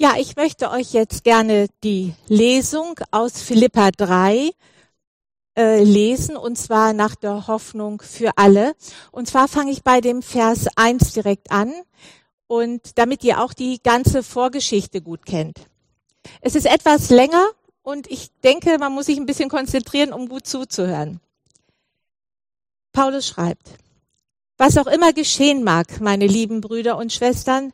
Ja, 0.00 0.14
ich 0.16 0.36
möchte 0.36 0.70
euch 0.70 0.92
jetzt 0.92 1.24
gerne 1.24 1.66
die 1.82 2.14
Lesung 2.28 3.00
aus 3.10 3.42
Philippa 3.42 3.90
3 3.90 4.52
äh, 5.56 5.82
lesen, 5.82 6.36
und 6.36 6.56
zwar 6.56 6.92
nach 6.92 7.16
der 7.16 7.48
Hoffnung 7.48 8.00
für 8.00 8.30
alle. 8.36 8.76
Und 9.10 9.26
zwar 9.26 9.48
fange 9.48 9.72
ich 9.72 9.82
bei 9.82 10.00
dem 10.00 10.22
Vers 10.22 10.68
1 10.76 11.14
direkt 11.14 11.50
an, 11.50 11.72
und 12.46 12.96
damit 12.96 13.24
ihr 13.24 13.42
auch 13.42 13.52
die 13.52 13.82
ganze 13.82 14.22
Vorgeschichte 14.22 15.02
gut 15.02 15.26
kennt. 15.26 15.58
Es 16.42 16.54
ist 16.54 16.66
etwas 16.66 17.10
länger 17.10 17.46
und 17.82 18.08
ich 18.08 18.30
denke, 18.44 18.78
man 18.78 18.92
muss 18.92 19.06
sich 19.06 19.18
ein 19.18 19.26
bisschen 19.26 19.48
konzentrieren, 19.48 20.12
um 20.12 20.28
gut 20.28 20.46
zuzuhören. 20.46 21.20
Paulus 22.92 23.26
schreibt, 23.26 23.70
was 24.58 24.78
auch 24.78 24.86
immer 24.86 25.12
geschehen 25.12 25.64
mag, 25.64 26.00
meine 26.00 26.28
lieben 26.28 26.60
Brüder 26.60 26.96
und 26.98 27.12
Schwestern, 27.12 27.72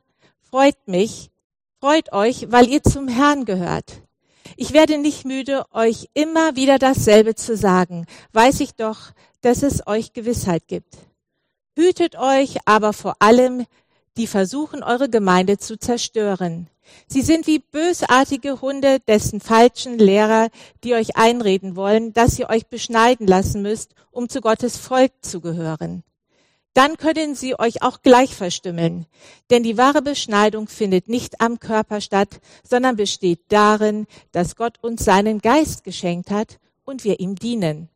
freut 0.51 0.89
mich, 0.89 1.31
Freut 1.85 2.15
euch, 2.15 2.51
weil 2.51 2.67
ihr 2.67 2.83
zum 2.83 3.09
Herrn 3.09 3.45
gehört. 3.45 4.01
Ich 4.57 4.73
werde 4.73 4.97
nicht 4.97 5.27
müde, 5.27 5.67
euch 5.71 6.09
immer 6.15 6.57
wieder 6.57 6.79
dasselbe 6.79 7.35
zu 7.35 7.59
sagen. 7.59 8.07
Weiß 8.33 8.61
ich 8.61 8.75
doch, 8.75 9.11
dass 9.43 9.63
es 9.63 9.87
euch 9.87 10.15
Gewissheit 10.15 10.67
gibt. 10.67 10.97
Hütet 11.77 12.17
euch 12.17 12.57
aber 12.65 12.95
vor 12.95 13.17
allem, 13.19 13.67
die 14.17 14.27
versuchen, 14.27 14.83
eure 14.83 15.11
Gemeinde 15.11 15.59
zu 15.59 15.79
zerstören. 15.79 16.71
Sie 17.07 17.21
sind 17.21 17.47
wie 17.47 17.59
bösartige 17.59 18.63
Hunde, 18.63 19.01
dessen 19.01 19.43
falschen 19.43 19.99
Lehrer, 19.99 20.49
die 20.85 20.95
euch 20.95 21.19
einreden 21.19 21.77
wollen, 21.77 22.15
dass 22.15 22.39
ihr 22.39 22.49
euch 22.49 22.67
beschneiden 22.67 23.27
lassen 23.27 23.61
müsst, 23.61 23.95
um 24.11 24.31
zu 24.31 24.41
Gottes 24.41 24.79
Volk 24.79 25.13
zu 25.21 25.43
gehören 25.43 26.03
dann 26.75 26.97
können 26.97 27.35
sie 27.37 27.59
euch 27.59 27.83
auch 27.83 28.03
gleich 28.03 28.35
verstümmeln. 28.35 29.07
Denn 29.51 29.63
die 29.63 29.79
wahre 29.79 30.03
Beschneidung 30.03 30.69
findet 30.69 31.09
nicht 31.09 31.41
am 31.41 31.61
Körper 31.61 32.01
statt, 32.01 32.41
sondern 32.69 32.97
besteht 32.97 33.41
darin, 33.49 34.07
dass 34.33 34.57
Gott 34.57 34.79
uns 34.83 35.05
seinen 35.05 35.41
Geist 35.41 35.85
geschenkt 35.85 36.31
hat 36.31 36.59
und 36.85 37.05
wir 37.05 37.21
ihm 37.21 37.37
dienen. 37.37 37.89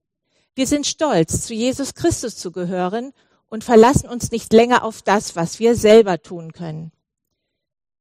Wir 0.54 0.66
sind 0.66 0.86
stolz, 0.86 1.44
zu 1.44 1.54
Jesus 1.54 1.94
Christus 1.94 2.36
zu 2.36 2.52
gehören 2.52 3.12
und 3.48 3.64
verlassen 3.64 4.08
uns 4.08 4.30
nicht 4.30 4.52
länger 4.52 4.84
auf 4.84 5.02
das, 5.02 5.36
was 5.36 5.58
wir 5.58 5.74
selber 5.74 6.22
tun 6.22 6.52
können. 6.52 6.92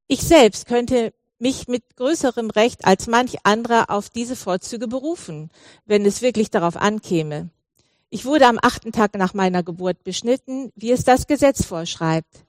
Ich 0.07 0.21
selbst 0.21 0.67
könnte 0.67 1.13
mich 1.39 1.67
mit 1.67 1.95
größerem 1.95 2.49
Recht 2.49 2.85
als 2.85 3.07
manch 3.07 3.37
anderer 3.43 3.89
auf 3.89 4.09
diese 4.09 4.35
Vorzüge 4.35 4.87
berufen, 4.87 5.51
wenn 5.85 6.05
es 6.05 6.21
wirklich 6.21 6.49
darauf 6.49 6.77
ankäme. 6.77 7.49
Ich 8.09 8.23
wurde 8.23 8.47
am 8.47 8.57
achten 8.61 8.93
Tag 8.93 9.17
nach 9.17 9.33
meiner 9.33 9.63
Geburt 9.63 10.03
beschnitten, 10.05 10.71
wie 10.75 10.91
es 10.91 11.03
das 11.03 11.27
Gesetz 11.27 11.65
vorschreibt. 11.65 12.45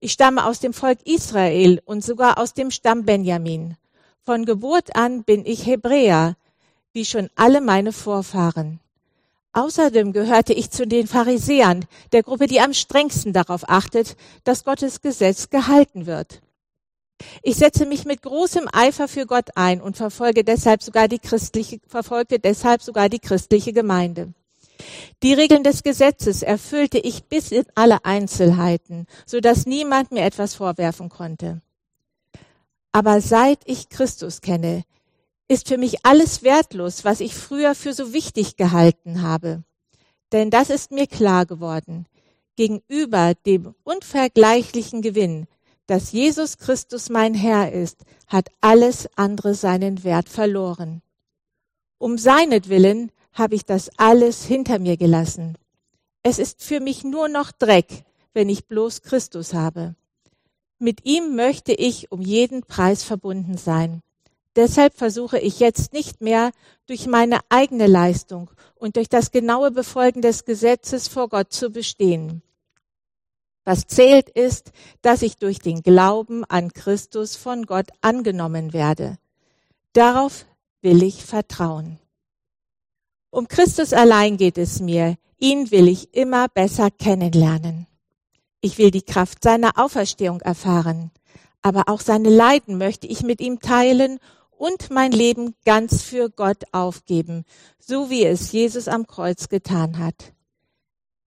Ich 0.00 0.12
stamme 0.12 0.44
aus 0.44 0.58
dem 0.58 0.72
Volk 0.72 0.98
Israel 1.04 1.80
und 1.84 2.04
sogar 2.04 2.38
aus 2.38 2.54
dem 2.54 2.72
Stamm 2.72 3.04
Benjamin. 3.04 3.76
Von 4.24 4.44
Geburt 4.44 4.96
an 4.96 5.22
bin 5.22 5.46
ich 5.46 5.64
Hebräer, 5.64 6.36
wie 6.92 7.04
schon 7.04 7.30
alle 7.36 7.60
meine 7.60 7.92
Vorfahren. 7.92 8.80
Außerdem 9.52 10.12
gehörte 10.12 10.52
ich 10.52 10.70
zu 10.70 10.86
den 10.86 11.06
Pharisäern, 11.06 11.86
der 12.12 12.24
Gruppe, 12.24 12.48
die 12.48 12.60
am 12.60 12.74
strengsten 12.74 13.32
darauf 13.32 13.68
achtet, 13.70 14.16
dass 14.42 14.64
Gottes 14.64 15.00
Gesetz 15.00 15.50
gehalten 15.50 16.06
wird. 16.06 16.42
Ich 17.42 17.56
setze 17.56 17.86
mich 17.86 18.04
mit 18.04 18.22
großem 18.22 18.68
Eifer 18.72 19.08
für 19.08 19.24
Gott 19.24 19.50
ein 19.54 19.80
und 19.80 19.96
verfolge 19.96 20.42
deshalb 20.42 20.82
sogar 20.82 21.06
die 21.06 21.20
christliche, 21.20 21.80
verfolge 21.86 22.40
deshalb 22.40 22.82
sogar 22.82 23.08
die 23.08 23.20
christliche 23.20 23.72
Gemeinde. 23.72 24.34
Die 25.22 25.34
Regeln 25.34 25.62
des 25.64 25.82
Gesetzes 25.82 26.42
erfüllte 26.42 26.98
ich 26.98 27.24
bis 27.24 27.52
in 27.52 27.64
alle 27.74 28.04
Einzelheiten, 28.04 29.06
so 29.24 29.40
dass 29.40 29.66
niemand 29.66 30.12
mir 30.12 30.22
etwas 30.22 30.54
vorwerfen 30.54 31.08
konnte. 31.08 31.60
Aber 32.92 33.20
seit 33.20 33.60
ich 33.66 33.88
Christus 33.88 34.40
kenne, 34.40 34.84
ist 35.48 35.68
für 35.68 35.78
mich 35.78 36.04
alles 36.04 36.42
wertlos, 36.42 37.04
was 37.04 37.20
ich 37.20 37.34
früher 37.34 37.74
für 37.74 37.92
so 37.92 38.12
wichtig 38.12 38.56
gehalten 38.56 39.22
habe. 39.22 39.62
Denn 40.32 40.50
das 40.50 40.70
ist 40.70 40.90
mir 40.90 41.06
klar 41.06 41.46
geworden. 41.46 42.06
Gegenüber 42.56 43.34
dem 43.46 43.74
unvergleichlichen 43.84 45.02
Gewinn, 45.02 45.46
dass 45.86 46.12
Jesus 46.12 46.58
Christus 46.58 47.10
mein 47.10 47.34
Herr 47.34 47.70
ist, 47.72 47.98
hat 48.26 48.50
alles 48.60 49.08
andere 49.14 49.54
seinen 49.54 50.02
Wert 50.02 50.28
verloren. 50.28 51.02
Um 51.98 52.18
seinetwillen 52.18 53.12
habe 53.36 53.54
ich 53.54 53.64
das 53.64 53.90
alles 53.96 54.44
hinter 54.44 54.78
mir 54.78 54.96
gelassen. 54.96 55.56
Es 56.22 56.38
ist 56.38 56.62
für 56.62 56.80
mich 56.80 57.04
nur 57.04 57.28
noch 57.28 57.52
Dreck, 57.52 58.04
wenn 58.34 58.48
ich 58.48 58.66
bloß 58.66 59.02
Christus 59.02 59.54
habe. 59.54 59.94
Mit 60.78 61.04
ihm 61.06 61.36
möchte 61.36 61.72
ich 61.72 62.10
um 62.10 62.20
jeden 62.20 62.62
Preis 62.62 63.04
verbunden 63.04 63.56
sein. 63.56 64.02
Deshalb 64.56 64.94
versuche 64.94 65.38
ich 65.38 65.60
jetzt 65.60 65.92
nicht 65.92 66.20
mehr 66.20 66.50
durch 66.86 67.06
meine 67.06 67.40
eigene 67.50 67.86
Leistung 67.86 68.50
und 68.74 68.96
durch 68.96 69.08
das 69.08 69.30
genaue 69.30 69.70
Befolgen 69.70 70.22
des 70.22 70.44
Gesetzes 70.44 71.08
vor 71.08 71.28
Gott 71.28 71.52
zu 71.52 71.70
bestehen. 71.70 72.42
Was 73.64 73.86
zählt 73.86 74.30
ist, 74.30 74.72
dass 75.02 75.22
ich 75.22 75.36
durch 75.36 75.58
den 75.58 75.82
Glauben 75.82 76.44
an 76.44 76.72
Christus 76.72 77.36
von 77.36 77.66
Gott 77.66 77.88
angenommen 78.00 78.72
werde. 78.72 79.18
Darauf 79.92 80.46
will 80.82 81.02
ich 81.02 81.24
vertrauen. 81.24 81.98
Um 83.30 83.48
Christus 83.48 83.92
allein 83.92 84.36
geht 84.36 84.58
es 84.58 84.80
mir. 84.80 85.16
Ihn 85.38 85.70
will 85.70 85.88
ich 85.88 86.14
immer 86.14 86.48
besser 86.48 86.90
kennenlernen. 86.90 87.86
Ich 88.60 88.78
will 88.78 88.90
die 88.90 89.02
Kraft 89.02 89.42
seiner 89.42 89.78
Auferstehung 89.78 90.40
erfahren, 90.40 91.10
aber 91.62 91.84
auch 91.88 92.00
seine 92.00 92.30
Leiden 92.30 92.78
möchte 92.78 93.06
ich 93.06 93.22
mit 93.22 93.40
ihm 93.40 93.60
teilen 93.60 94.18
und 94.50 94.90
mein 94.90 95.12
Leben 95.12 95.54
ganz 95.64 96.02
für 96.02 96.30
Gott 96.30 96.64
aufgeben, 96.72 97.44
so 97.78 98.08
wie 98.08 98.24
es 98.24 98.52
Jesus 98.52 98.88
am 98.88 99.06
Kreuz 99.06 99.48
getan 99.48 99.98
hat. 99.98 100.32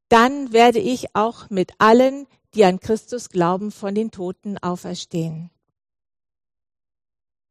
Dann 0.10 0.52
werde 0.52 0.80
ich 0.80 1.16
auch 1.16 1.50
mit 1.52 1.74
allen, 1.78 2.26
die 2.56 2.66
an 2.66 2.80
Christus 2.80 3.30
glauben, 3.30 3.72
von 3.72 3.94
den 3.94 4.10
Toten 4.10 4.58
auferstehen. 4.58 5.52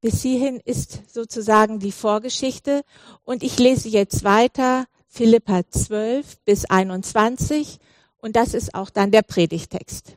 Bis 0.00 0.22
hierhin 0.22 0.60
ist 0.64 1.12
sozusagen 1.12 1.81
die 1.81 1.92
Vorgeschichte 1.92 2.82
und 3.25 3.42
ich 3.42 3.59
lese 3.59 3.88
jetzt 3.88 4.22
weiter 4.22 4.86
Philippa 5.09 5.62
12 5.69 6.38
bis 6.44 6.66
21 6.66 7.78
und 8.19 8.36
das 8.36 8.54
ist 8.54 8.75
auch 8.75 8.91
dann 8.91 9.10
der 9.10 9.22
Predigtext. 9.22 10.16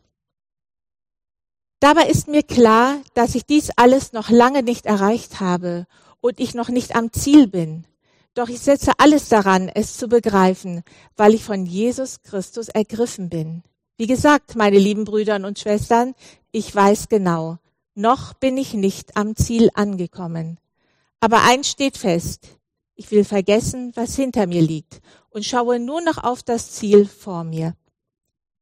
Dabei 1.80 2.08
ist 2.08 2.28
mir 2.28 2.44
klar, 2.44 3.02
dass 3.16 3.34
ich 3.34 3.46
dies 3.48 3.72
alles 3.76 4.14
noch 4.14 4.30
lange 4.30 4.62
nicht 4.62 4.86
erreicht 4.86 5.40
habe 5.40 5.88
und 6.20 6.40
ich 6.40 6.54
noch 6.54 6.70
nicht 6.70 6.96
am 6.96 7.12
Ziel 7.12 7.48
bin. 7.48 7.86
Doch 8.36 8.50
ich 8.50 8.60
setze 8.60 8.92
alles 9.00 9.30
daran, 9.30 9.68
es 9.68 9.98
zu 9.98 10.08
begreifen, 10.08 10.84
weil 11.18 11.34
ich 11.34 11.44
von 11.44 11.66
Jesus 11.66 12.22
Christus 12.22 12.70
ergriffen 12.70 13.30
bin. 13.30 13.64
Wie 13.98 14.06
gesagt, 14.06 14.56
meine 14.56 14.78
lieben 14.78 15.06
Brüder 15.06 15.36
und 15.36 15.58
Schwestern, 15.58 16.14
ich 16.52 16.74
weiß 16.74 17.10
genau, 17.10 17.58
noch 17.96 18.34
bin 18.34 18.58
ich 18.58 18.74
nicht 18.74 19.18
am 19.18 19.36
Ziel 19.36 19.70
angekommen. 19.74 20.60
Aber 21.20 21.44
eins 21.44 21.70
steht 21.70 21.98
fest. 21.98 22.48
Ich 22.96 23.12
will 23.12 23.24
vergessen, 23.24 23.92
was 23.96 24.16
hinter 24.16 24.48
mir 24.48 24.62
liegt 24.62 25.02
und 25.30 25.46
schaue 25.46 25.80
nur 25.80 26.02
noch 26.02 26.24
auf 26.24 26.44
das 26.44 26.72
Ziel 26.72 27.06
vor 27.06 27.44
mir. 27.44 27.76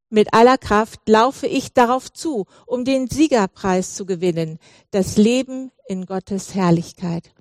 Mit 0.10 0.34
aller 0.34 0.58
Kraft 0.58 1.08
laufe 1.08 1.46
ich 1.46 1.74
darauf 1.74 2.12
zu, 2.12 2.46
um 2.66 2.84
den 2.84 3.08
Siegerpreis 3.08 3.94
zu 3.94 4.06
gewinnen, 4.06 4.58
das 4.92 5.18
Leben 5.18 5.72
in 5.88 6.06
Gottes 6.06 6.56
Herrlichkeit. 6.56 7.32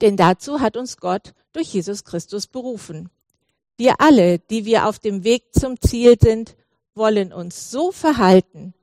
Denn 0.00 0.16
dazu 0.16 0.60
hat 0.60 0.76
uns 0.76 0.96
Gott 0.96 1.32
durch 1.52 1.72
Jesus 1.72 2.04
Christus 2.04 2.48
berufen. 2.48 3.08
Wir 3.76 4.00
alle, 4.00 4.38
die 4.38 4.64
wir 4.64 4.88
auf 4.88 4.98
dem 4.98 5.22
Weg 5.22 5.44
zum 5.52 5.80
Ziel 5.80 6.16
sind, 6.20 6.56
wollen 6.94 7.32
uns 7.32 7.70
so 7.70 7.92
verhalten, 7.92 8.74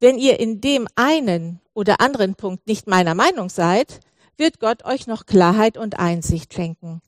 wenn 0.00 0.18
ihr 0.18 0.38
in 0.40 0.60
dem 0.60 0.88
einen 0.94 1.60
oder 1.74 2.00
anderen 2.00 2.34
Punkt 2.34 2.66
nicht 2.66 2.86
meiner 2.86 3.14
Meinung 3.14 3.48
seid, 3.48 4.00
wird 4.36 4.60
Gott 4.60 4.84
euch 4.84 5.06
noch 5.06 5.26
Klarheit 5.26 5.76
und 5.76 5.98
Einsicht 5.98 6.54
schenken. 6.54 7.00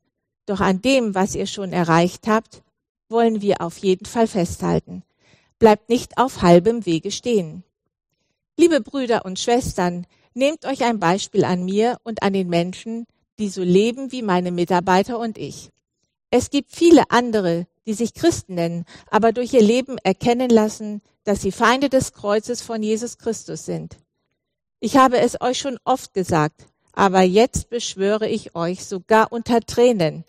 Doch 0.46 0.60
an 0.60 0.82
dem, 0.82 1.14
was 1.14 1.34
ihr 1.34 1.46
schon 1.46 1.72
erreicht 1.72 2.26
habt, 2.26 2.62
wollen 3.08 3.40
wir 3.40 3.60
auf 3.60 3.78
jeden 3.78 4.06
Fall 4.06 4.26
festhalten. 4.26 5.04
Bleibt 5.58 5.88
nicht 5.88 6.18
auf 6.18 6.42
halbem 6.42 6.86
Wege 6.86 7.10
stehen. 7.10 7.62
Liebe 8.56 8.80
Brüder 8.80 9.24
und 9.24 9.38
Schwestern, 9.38 10.06
nehmt 10.34 10.64
euch 10.64 10.84
ein 10.84 10.98
Beispiel 10.98 11.44
an 11.44 11.64
mir 11.64 11.98
und 12.02 12.22
an 12.22 12.32
den 12.32 12.48
Menschen, 12.48 13.06
die 13.38 13.48
so 13.48 13.62
leben 13.62 14.12
wie 14.12 14.22
meine 14.22 14.50
Mitarbeiter 14.50 15.18
und 15.18 15.38
ich. 15.38 15.70
Es 16.30 16.50
gibt 16.50 16.70
viele 16.74 17.10
andere, 17.10 17.66
die 17.86 17.94
sich 17.94 18.14
Christen 18.14 18.54
nennen, 18.54 18.84
aber 19.10 19.32
durch 19.32 19.52
ihr 19.52 19.62
Leben 19.62 19.98
erkennen 19.98 20.50
lassen, 20.50 21.02
dass 21.24 21.42
sie 21.42 21.52
Feinde 21.52 21.88
des 21.88 22.12
Kreuzes 22.12 22.62
von 22.62 22.82
Jesus 22.82 23.18
Christus 23.18 23.64
sind. 23.64 23.98
Ich 24.80 24.96
habe 24.96 25.18
es 25.18 25.40
euch 25.40 25.58
schon 25.58 25.78
oft 25.84 26.14
gesagt, 26.14 26.66
aber 26.92 27.22
jetzt 27.22 27.70
beschwöre 27.70 28.28
ich 28.28 28.54
euch 28.54 28.84
sogar 28.84 29.32
unter 29.32 29.60
Tränen. 29.60 30.24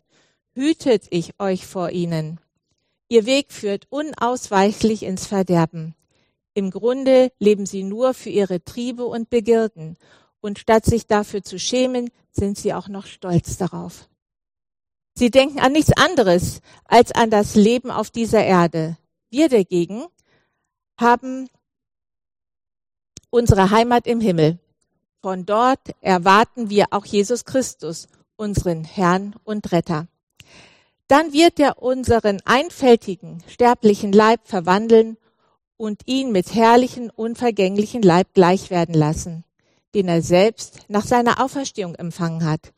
Hütet 0.54 1.04
ich 1.10 1.40
euch 1.40 1.66
vor 1.66 1.92
ihnen. 1.92 2.40
Ihr 3.08 3.26
Weg 3.26 3.52
führt 3.52 3.88
unausweichlich 3.90 5.04
ins 5.04 5.28
Verderben. 5.28 5.96
Im 6.54 6.70
Grunde 6.70 7.32
leben 7.40 7.66
sie 7.66 7.84
nur 7.84 8.14
für 8.14 8.30
ihre 8.30 8.64
Triebe 8.64 9.06
und 9.06 9.30
Begierden. 9.30 9.98
Und 10.42 10.60
statt 10.60 10.86
sich 10.86 11.08
dafür 11.08 11.44
zu 11.44 11.60
schämen, 11.60 12.10
sind 12.32 12.58
sie 12.58 12.74
auch 12.74 12.88
noch 12.88 13.06
stolz 13.06 13.58
darauf. 13.58 14.10
Sie 15.22 15.30
denken 15.30 15.60
an 15.60 15.74
nichts 15.74 15.96
anderes 15.96 16.62
als 16.86 17.12
an 17.12 17.30
das 17.30 17.54
Leben 17.54 17.92
auf 17.92 18.10
dieser 18.10 18.44
Erde. 18.44 18.98
Wir 19.30 19.50
dagegen 19.50 20.08
haben 21.00 21.48
unsere 23.30 23.70
Heimat 23.70 24.08
im 24.08 24.20
Himmel. 24.20 24.58
Von 25.22 25.46
dort 25.46 25.92
erwarten 26.02 26.72
wir 26.72 26.88
auch 26.90 27.06
Jesus 27.06 27.46
Christus, 27.46 28.08
unseren 28.36 28.84
Herrn 28.84 29.36
und 29.44 29.72
Retter. 29.72 30.08
Dann 31.08 31.34
wird 31.34 31.60
er 31.60 31.84
unseren 31.84 32.42
einfältigen, 32.46 33.44
sterblichen 33.46 34.14
Leib 34.14 34.48
verwandeln 34.48 35.18
und 35.78 36.02
ihn 36.08 36.32
mit 36.32 36.56
herrlichen, 36.56 37.12
unvergänglichen 37.12 38.02
Leib 38.02 38.34
gleich 38.34 38.72
werden 38.72 38.96
lassen, 38.96 39.44
den 39.94 40.08
er 40.08 40.24
selbst 40.24 40.80
nach 40.88 41.06
seiner 41.06 41.40
Auferstehung 41.44 41.94
empfangen 41.94 42.44
hat. 42.44 42.74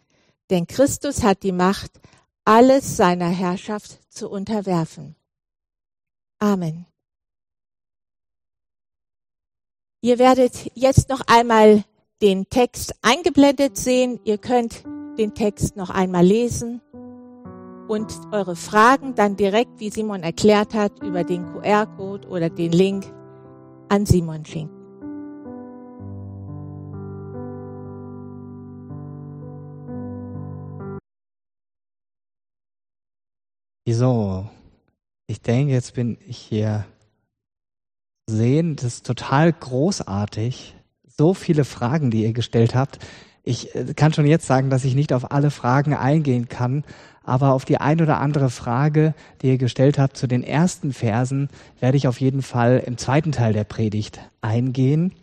Denn 0.50 0.68
Christus 0.68 1.24
hat 1.24 1.44
die 1.44 1.54
Macht, 1.54 2.01
alles 2.45 2.98
seiner 2.98 3.30
Herrschaft 3.30 4.00
zu 4.12 4.30
unterwerfen. 4.30 5.16
Amen. 6.40 6.86
Ihr 10.01 10.19
werdet 10.19 10.69
jetzt 10.75 11.07
noch 11.10 11.22
einmal 11.28 11.86
den 12.22 12.50
Text 12.50 12.94
eingeblendet 13.01 13.78
sehen. 13.78 14.19
Ihr 14.25 14.38
könnt 14.38 14.84
den 15.18 15.34
Text 15.34 15.78
noch 15.78 15.90
einmal 15.90 16.25
lesen 16.25 16.81
und 17.88 18.12
eure 18.31 18.56
Fragen 18.56 19.16
dann 19.16 19.38
direkt, 19.38 19.80
wie 19.80 19.89
Simon 19.89 20.24
erklärt 20.24 20.74
hat, 20.74 21.01
über 21.01 21.24
den 21.24 21.46
QR-Code 21.46 22.28
oder 22.28 22.50
den 22.50 22.72
Link 22.72 23.06
an 23.89 24.06
Simon 24.06 24.46
schicken. 24.46 24.82
So, 33.85 34.50
ich 35.27 35.41
denke, 35.41 35.74
jetzt 35.74 35.94
bin 35.94 36.18
ich 36.25 36.38
hier 36.38 36.85
sehen. 38.27 38.77
Das 38.77 38.85
ist 38.85 39.06
total 39.06 39.51
großartig. 39.51 40.74
So 41.06 41.33
viele 41.33 41.65
Fragen, 41.65 42.09
die 42.09 42.24
ihr 42.24 42.31
gestellt 42.31 42.75
habt. 42.75 43.00
Ich 43.44 43.75
äh, 43.75 43.94
kann 43.94 44.13
schon 44.13 44.25
jetzt 44.25 44.47
sagen, 44.47 44.69
dass 44.69 44.85
ich 44.85 44.95
nicht 44.95 45.12
auf 45.12 45.31
alle 45.31 45.51
Fragen 45.51 45.94
eingehen 45.94 46.47
kann, 46.47 46.85
aber 47.24 47.51
auf 47.51 47.65
die 47.65 47.77
ein 47.77 48.01
oder 48.01 48.21
andere 48.21 48.50
Frage, 48.50 49.13
die 49.41 49.50
ihr 49.50 49.57
gestellt 49.57 50.00
habt 50.00 50.15
zu 50.15 50.27
den 50.27 50.44
ersten 50.44 50.94
Versen, 50.94 51.50
werde 51.81 51.97
ich 51.97 52.07
auf 52.07 52.21
jeden 52.21 52.41
Fall 52.41 52.81
im 52.86 52.97
zweiten 52.97 53.33
Teil 53.33 53.51
der 53.51 53.65
Predigt 53.65 54.21
eingehen. 54.39 55.13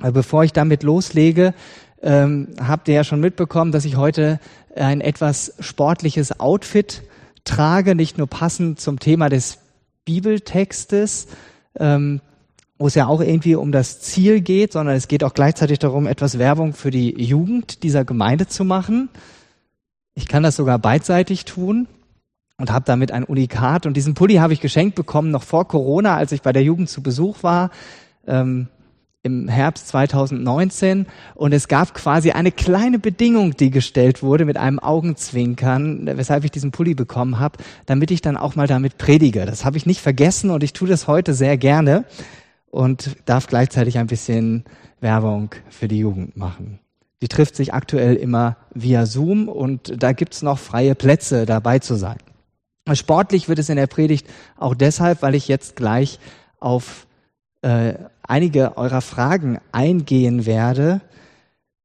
Bevor 0.00 0.42
ich 0.42 0.52
damit 0.52 0.82
loslege, 0.82 1.54
ähm, 2.02 2.48
habt 2.60 2.88
ihr 2.88 2.94
ja 2.94 3.04
schon 3.04 3.20
mitbekommen, 3.20 3.70
dass 3.70 3.84
ich 3.84 3.96
heute 3.96 4.40
ein 4.74 5.00
etwas 5.00 5.54
sportliches 5.60 6.40
Outfit 6.40 7.02
trage, 7.44 7.94
nicht 7.94 8.18
nur 8.18 8.26
passend 8.26 8.80
zum 8.80 8.98
Thema 8.98 9.28
des 9.28 9.58
Bibeltextes, 10.04 11.28
ähm, 11.78 12.20
wo 12.78 12.86
es 12.86 12.94
ja 12.94 13.06
auch 13.06 13.20
irgendwie 13.20 13.56
um 13.56 13.72
das 13.72 14.00
Ziel 14.00 14.40
geht, 14.40 14.72
sondern 14.72 14.96
es 14.96 15.08
geht 15.08 15.22
auch 15.22 15.34
gleichzeitig 15.34 15.78
darum, 15.78 16.06
etwas 16.06 16.38
Werbung 16.38 16.72
für 16.72 16.90
die 16.90 17.22
Jugend 17.22 17.82
dieser 17.82 18.04
Gemeinde 18.04 18.46
zu 18.46 18.64
machen. 18.64 19.10
Ich 20.14 20.26
kann 20.26 20.42
das 20.42 20.56
sogar 20.56 20.78
beidseitig 20.78 21.44
tun 21.44 21.86
und 22.56 22.70
habe 22.72 22.84
damit 22.84 23.12
ein 23.12 23.24
Unikat. 23.24 23.86
Und 23.86 23.96
diesen 23.96 24.14
Pulli 24.14 24.36
habe 24.36 24.52
ich 24.52 24.60
geschenkt 24.60 24.94
bekommen 24.94 25.30
noch 25.30 25.42
vor 25.42 25.68
Corona, 25.68 26.16
als 26.16 26.32
ich 26.32 26.42
bei 26.42 26.52
der 26.52 26.62
Jugend 26.62 26.88
zu 26.88 27.02
Besuch 27.02 27.42
war. 27.42 27.70
Ähm, 28.26 28.68
im 29.22 29.48
Herbst 29.48 29.88
2019 29.88 31.06
und 31.34 31.52
es 31.52 31.68
gab 31.68 31.92
quasi 31.94 32.30
eine 32.30 32.52
kleine 32.52 32.98
Bedingung, 32.98 33.54
die 33.56 33.70
gestellt 33.70 34.22
wurde 34.22 34.46
mit 34.46 34.56
einem 34.56 34.78
Augenzwinkern, 34.78 36.06
weshalb 36.16 36.44
ich 36.44 36.50
diesen 36.50 36.70
Pulli 36.70 36.94
bekommen 36.94 37.38
habe, 37.38 37.58
damit 37.84 38.10
ich 38.10 38.22
dann 38.22 38.38
auch 38.38 38.56
mal 38.56 38.66
damit 38.66 38.96
predige. 38.96 39.44
Das 39.44 39.64
habe 39.64 39.76
ich 39.76 39.84
nicht 39.84 40.00
vergessen 40.00 40.50
und 40.50 40.62
ich 40.62 40.72
tue 40.72 40.88
das 40.88 41.06
heute 41.06 41.34
sehr 41.34 41.58
gerne 41.58 42.04
und 42.70 43.16
darf 43.26 43.46
gleichzeitig 43.46 43.98
ein 43.98 44.06
bisschen 44.06 44.64
Werbung 45.00 45.50
für 45.68 45.88
die 45.88 45.98
Jugend 45.98 46.36
machen. 46.36 46.78
Die 47.20 47.28
trifft 47.28 47.56
sich 47.56 47.74
aktuell 47.74 48.14
immer 48.14 48.56
via 48.72 49.04
Zoom 49.04 49.48
und 49.48 50.02
da 50.02 50.12
gibt's 50.12 50.40
noch 50.40 50.58
freie 50.58 50.94
Plätze 50.94 51.44
dabei 51.44 51.78
zu 51.78 51.96
sein. 51.96 52.16
Sportlich 52.94 53.48
wird 53.50 53.58
es 53.58 53.68
in 53.68 53.76
der 53.76 53.86
Predigt 53.86 54.26
auch 54.56 54.74
deshalb, 54.74 55.20
weil 55.20 55.34
ich 55.34 55.46
jetzt 55.46 55.76
gleich 55.76 56.18
auf 56.58 57.06
äh, 57.62 57.94
einige 58.30 58.76
eurer 58.76 59.00
Fragen 59.00 59.58
eingehen 59.72 60.46
werde. 60.46 61.00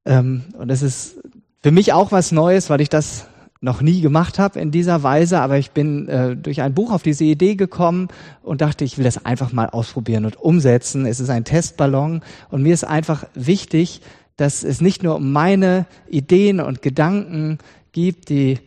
Ähm, 0.06 0.44
und 0.58 0.70
das 0.70 0.82
ist 0.82 1.18
für 1.62 1.72
mich 1.72 1.92
auch 1.94 2.12
was 2.12 2.32
Neues, 2.32 2.70
weil 2.70 2.82
ich 2.82 2.90
das 2.90 3.28
noch 3.62 3.82
nie 3.82 4.02
gemacht 4.02 4.38
habe 4.38 4.60
in 4.60 4.70
dieser 4.70 5.02
Weise, 5.02 5.40
aber 5.42 5.58
ich 5.58 5.72
bin 5.72 6.08
äh, 6.08 6.36
durch 6.36 6.62
ein 6.62 6.76
Buch 6.76 6.92
auf 6.92 7.02
diese 7.02 7.24
Idee 7.24 7.56
gekommen 7.56 8.10
und 8.44 8.62
dachte, 8.62 8.86
ich 8.86 8.98
will 8.98 9.06
das 9.06 9.26
einfach 9.26 9.52
mal 9.52 9.70
ausprobieren 9.70 10.26
und 10.26 10.40
umsetzen. 10.40 11.06
Es 11.08 11.20
ist 11.20 11.30
ein 11.30 11.46
Testballon 11.46 12.22
und 12.52 12.62
mir 12.62 12.74
ist 12.74 12.84
einfach 12.84 13.26
wichtig, 13.34 14.02
dass 14.38 14.64
es 14.64 14.82
nicht 14.82 15.02
nur 15.02 15.16
um 15.16 15.32
meine 15.32 15.88
Ideen 16.08 16.60
und 16.60 16.84
Gedanken 16.84 17.58
gibt, 17.92 18.30
die 18.30 18.60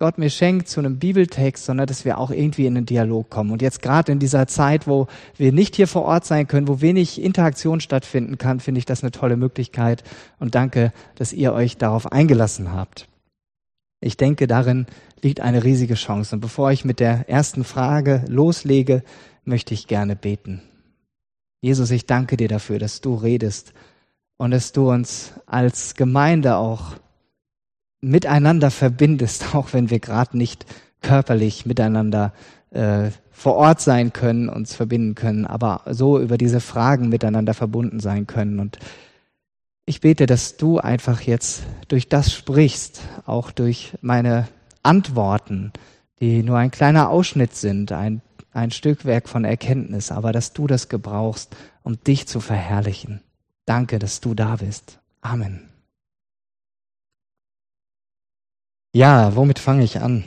Gott 0.00 0.16
mir 0.16 0.30
schenkt 0.30 0.66
zu 0.66 0.80
einem 0.80 0.98
Bibeltext, 0.98 1.66
sondern 1.66 1.86
dass 1.86 2.06
wir 2.06 2.16
auch 2.16 2.30
irgendwie 2.30 2.64
in 2.64 2.74
einen 2.74 2.86
Dialog 2.86 3.28
kommen. 3.28 3.50
Und 3.50 3.60
jetzt 3.60 3.82
gerade 3.82 4.10
in 4.10 4.18
dieser 4.18 4.46
Zeit, 4.46 4.86
wo 4.86 5.08
wir 5.36 5.52
nicht 5.52 5.76
hier 5.76 5.86
vor 5.86 6.06
Ort 6.06 6.24
sein 6.24 6.48
können, 6.48 6.68
wo 6.68 6.80
wenig 6.80 7.22
Interaktion 7.22 7.82
stattfinden 7.82 8.38
kann, 8.38 8.60
finde 8.60 8.78
ich 8.78 8.86
das 8.86 9.02
eine 9.02 9.10
tolle 9.10 9.36
Möglichkeit. 9.36 10.02
Und 10.38 10.54
danke, 10.54 10.94
dass 11.16 11.34
ihr 11.34 11.52
euch 11.52 11.76
darauf 11.76 12.10
eingelassen 12.10 12.72
habt. 12.72 13.08
Ich 14.00 14.16
denke, 14.16 14.46
darin 14.46 14.86
liegt 15.20 15.40
eine 15.40 15.64
riesige 15.64 15.96
Chance. 15.96 16.34
Und 16.34 16.40
bevor 16.40 16.72
ich 16.72 16.86
mit 16.86 16.98
der 16.98 17.28
ersten 17.28 17.62
Frage 17.62 18.24
loslege, 18.26 19.02
möchte 19.44 19.74
ich 19.74 19.86
gerne 19.86 20.16
beten. 20.16 20.62
Jesus, 21.60 21.90
ich 21.90 22.06
danke 22.06 22.38
dir 22.38 22.48
dafür, 22.48 22.78
dass 22.78 23.02
du 23.02 23.16
redest 23.16 23.74
und 24.38 24.52
dass 24.52 24.72
du 24.72 24.90
uns 24.90 25.34
als 25.44 25.94
Gemeinde 25.94 26.56
auch 26.56 26.94
miteinander 28.00 28.70
verbindest, 28.70 29.46
auch 29.54 29.72
wenn 29.72 29.90
wir 29.90 30.00
gerade 30.00 30.36
nicht 30.36 30.66
körperlich 31.00 31.66
miteinander 31.66 32.32
äh, 32.70 33.10
vor 33.30 33.54
Ort 33.54 33.80
sein 33.80 34.12
können, 34.12 34.48
uns 34.48 34.74
verbinden 34.74 35.14
können, 35.14 35.46
aber 35.46 35.82
so 35.86 36.20
über 36.20 36.36
diese 36.36 36.60
Fragen 36.60 37.08
miteinander 37.08 37.54
verbunden 37.54 37.98
sein 37.98 38.26
können. 38.26 38.60
Und 38.60 38.78
ich 39.86 40.00
bete, 40.00 40.26
dass 40.26 40.58
du 40.58 40.78
einfach 40.78 41.22
jetzt 41.22 41.62
durch 41.88 42.08
das 42.08 42.32
sprichst, 42.34 43.00
auch 43.24 43.50
durch 43.50 43.94
meine 44.02 44.46
Antworten, 44.82 45.72
die 46.20 46.42
nur 46.42 46.58
ein 46.58 46.70
kleiner 46.70 47.08
Ausschnitt 47.08 47.56
sind, 47.56 47.92
ein, 47.92 48.20
ein 48.52 48.70
Stückwerk 48.70 49.28
von 49.28 49.44
Erkenntnis, 49.44 50.12
aber 50.12 50.32
dass 50.32 50.52
du 50.52 50.66
das 50.66 50.90
gebrauchst, 50.90 51.56
um 51.82 52.02
dich 52.04 52.28
zu 52.28 52.40
verherrlichen. 52.40 53.22
Danke, 53.64 53.98
dass 53.98 54.20
du 54.20 54.34
da 54.34 54.56
bist. 54.56 54.98
Amen. 55.22 55.69
Ja, 58.92 59.36
womit 59.36 59.60
fange 59.60 59.84
ich 59.84 60.00
an? 60.00 60.24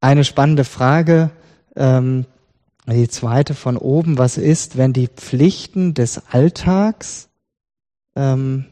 Eine 0.00 0.24
spannende 0.24 0.64
Frage, 0.64 1.30
ähm, 1.76 2.24
die 2.86 3.08
zweite 3.08 3.54
von 3.54 3.76
oben, 3.76 4.16
was 4.18 4.38
ist, 4.38 4.76
wenn 4.76 4.92
die 4.92 5.08
Pflichten 5.08 5.94
des 5.94 6.28
Alltags, 6.28 7.28
ähm, 8.16 8.66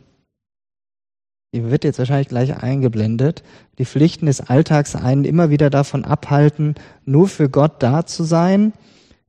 die 1.55 1.71
wird 1.71 1.85
jetzt 1.85 1.99
wahrscheinlich 1.99 2.29
gleich 2.29 2.57
eingeblendet, 2.57 3.43
die 3.79 3.85
Pflichten 3.85 4.26
des 4.26 4.41
Alltags 4.41 4.97
einen 4.97 5.25
immer 5.25 5.50
wieder 5.50 5.69
davon 5.69 6.05
abhalten, 6.07 6.75
nur 7.05 7.29
für 7.29 7.50
Gott 7.50 7.83
da 7.83 8.07
zu 8.07 8.25
sein. 8.25 8.73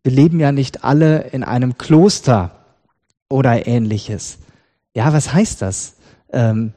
Wir 0.01 0.13
leben 0.13 0.39
ja 0.39 0.53
nicht 0.53 0.85
alle 0.85 1.29
in 1.31 1.43
einem 1.43 1.77
Kloster 1.77 2.62
oder 3.33 3.65
ähnliches. 3.65 4.37
Ja, 4.93 5.11
was 5.11 5.33
heißt 5.33 5.63
das? 5.63 5.95
Ähm, 6.31 6.73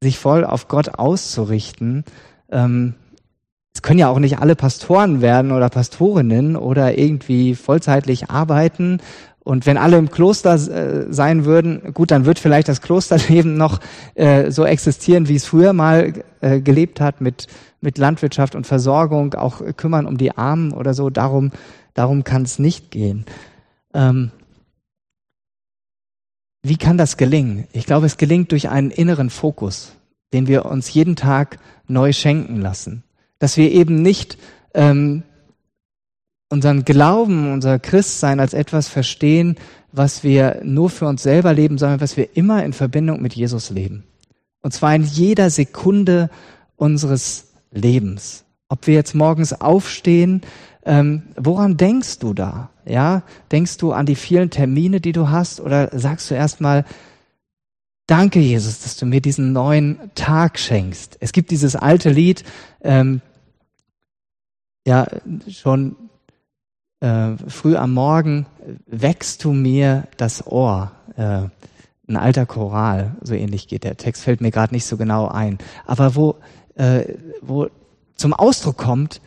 sich 0.00 0.18
voll 0.18 0.44
auf 0.44 0.66
Gott 0.66 0.98
auszurichten. 0.98 2.04
Ähm, 2.50 2.94
es 3.72 3.80
können 3.80 4.00
ja 4.00 4.08
auch 4.08 4.18
nicht 4.18 4.40
alle 4.40 4.56
Pastoren 4.56 5.20
werden 5.20 5.52
oder 5.52 5.68
Pastorinnen 5.68 6.56
oder 6.56 6.98
irgendwie 6.98 7.54
vollzeitlich 7.54 8.30
arbeiten. 8.30 8.98
Und 9.44 9.64
wenn 9.64 9.76
alle 9.76 9.96
im 9.96 10.10
Kloster 10.10 10.54
äh, 10.54 11.12
sein 11.12 11.44
würden, 11.44 11.94
gut, 11.94 12.10
dann 12.10 12.24
wird 12.24 12.40
vielleicht 12.40 12.66
das 12.66 12.82
Klosterleben 12.82 13.56
noch 13.56 13.78
äh, 14.16 14.50
so 14.50 14.64
existieren, 14.64 15.28
wie 15.28 15.36
es 15.36 15.46
früher 15.46 15.72
mal 15.72 16.14
äh, 16.40 16.60
gelebt 16.60 17.00
hat, 17.00 17.20
mit, 17.20 17.46
mit 17.80 17.96
Landwirtschaft 17.96 18.56
und 18.56 18.66
Versorgung, 18.66 19.34
auch 19.34 19.62
kümmern 19.76 20.06
um 20.06 20.18
die 20.18 20.36
Armen 20.36 20.72
oder 20.72 20.94
so. 20.94 21.10
Darum, 21.10 21.52
darum 21.94 22.24
kann 22.24 22.42
es 22.42 22.58
nicht 22.58 22.90
gehen. 22.90 23.24
Ähm, 23.94 24.32
wie 26.62 26.76
kann 26.76 26.98
das 26.98 27.16
gelingen? 27.16 27.66
Ich 27.72 27.86
glaube, 27.86 28.06
es 28.06 28.16
gelingt 28.16 28.52
durch 28.52 28.68
einen 28.68 28.90
inneren 28.90 29.30
Fokus, 29.30 29.92
den 30.32 30.46
wir 30.46 30.66
uns 30.66 30.92
jeden 30.92 31.16
Tag 31.16 31.58
neu 31.88 32.12
schenken 32.12 32.60
lassen. 32.60 33.02
Dass 33.38 33.56
wir 33.56 33.70
eben 33.72 34.02
nicht 34.02 34.36
ähm, 34.74 35.22
unseren 36.50 36.84
Glauben, 36.84 37.52
unser 37.52 37.78
Christsein 37.78 38.40
als 38.40 38.52
etwas 38.52 38.88
verstehen, 38.88 39.56
was 39.92 40.22
wir 40.22 40.60
nur 40.62 40.90
für 40.90 41.06
uns 41.06 41.22
selber 41.22 41.54
leben, 41.54 41.78
sondern 41.78 42.00
was 42.00 42.16
wir 42.16 42.36
immer 42.36 42.64
in 42.64 42.72
Verbindung 42.72 43.22
mit 43.22 43.34
Jesus 43.34 43.70
leben. 43.70 44.04
Und 44.62 44.72
zwar 44.72 44.94
in 44.94 45.04
jeder 45.04 45.48
Sekunde 45.48 46.28
unseres 46.76 47.48
Lebens. 47.70 48.44
Ob 48.68 48.86
wir 48.86 48.94
jetzt 48.94 49.14
morgens 49.14 49.58
aufstehen, 49.60 50.42
ähm, 50.84 51.22
woran 51.36 51.76
denkst 51.76 52.18
du 52.18 52.34
da? 52.34 52.70
Ja, 52.90 53.22
denkst 53.52 53.76
du 53.76 53.92
an 53.92 54.04
die 54.04 54.16
vielen 54.16 54.50
Termine, 54.50 55.00
die 55.00 55.12
du 55.12 55.28
hast, 55.30 55.60
oder 55.60 55.96
sagst 55.96 56.30
du 56.30 56.34
erstmal, 56.34 56.84
danke 58.06 58.40
Jesus, 58.40 58.80
dass 58.80 58.96
du 58.96 59.06
mir 59.06 59.20
diesen 59.20 59.52
neuen 59.52 59.98
Tag 60.16 60.58
schenkst? 60.58 61.16
Es 61.20 61.32
gibt 61.32 61.52
dieses 61.52 61.76
alte 61.76 62.10
Lied, 62.10 62.42
ähm, 62.82 63.20
ja, 64.84 65.06
schon 65.48 65.96
äh, 67.00 67.36
früh 67.46 67.76
am 67.76 67.94
Morgen 67.94 68.46
wächst 68.86 69.44
du 69.44 69.52
mir 69.52 70.08
das 70.16 70.46
Ohr. 70.46 70.90
Äh, 71.16 71.48
ein 72.08 72.16
alter 72.16 72.44
Choral, 72.44 73.16
so 73.22 73.34
ähnlich 73.34 73.68
geht 73.68 73.84
der 73.84 73.96
Text, 73.96 74.24
fällt 74.24 74.40
mir 74.40 74.50
gerade 74.50 74.74
nicht 74.74 74.84
so 74.84 74.96
genau 74.96 75.28
ein. 75.28 75.58
Aber 75.86 76.16
wo, 76.16 76.36
äh, 76.74 77.14
wo 77.40 77.68
zum 78.16 78.32
Ausdruck 78.32 78.76
kommt, 78.76 79.20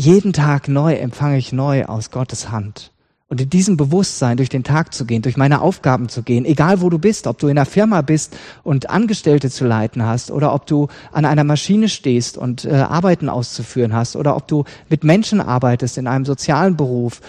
jeden 0.00 0.32
Tag 0.32 0.68
neu 0.68 0.94
empfange 0.94 1.38
ich 1.38 1.52
neu 1.52 1.84
aus 1.84 2.10
Gottes 2.10 2.50
Hand. 2.50 2.92
Und 3.28 3.40
in 3.40 3.48
diesem 3.48 3.76
Bewusstsein 3.76 4.38
durch 4.38 4.48
den 4.48 4.64
Tag 4.64 4.92
zu 4.92 5.04
gehen, 5.04 5.22
durch 5.22 5.36
meine 5.36 5.60
Aufgaben 5.60 6.08
zu 6.08 6.24
gehen, 6.24 6.44
egal 6.44 6.80
wo 6.80 6.90
du 6.90 6.98
bist, 6.98 7.28
ob 7.28 7.38
du 7.38 7.46
in 7.46 7.56
einer 7.56 7.66
Firma 7.66 8.02
bist 8.02 8.36
und 8.64 8.90
Angestellte 8.90 9.50
zu 9.50 9.64
leiten 9.64 10.04
hast 10.04 10.32
oder 10.32 10.52
ob 10.52 10.66
du 10.66 10.88
an 11.12 11.24
einer 11.24 11.44
Maschine 11.44 11.88
stehst 11.88 12.36
und 12.36 12.64
äh, 12.64 12.70
Arbeiten 12.70 13.28
auszuführen 13.28 13.94
hast 13.94 14.16
oder 14.16 14.34
ob 14.34 14.48
du 14.48 14.64
mit 14.88 15.04
Menschen 15.04 15.40
arbeitest 15.40 15.96
in 15.96 16.08
einem 16.08 16.24
sozialen 16.24 16.76
Beruf, 16.76 17.20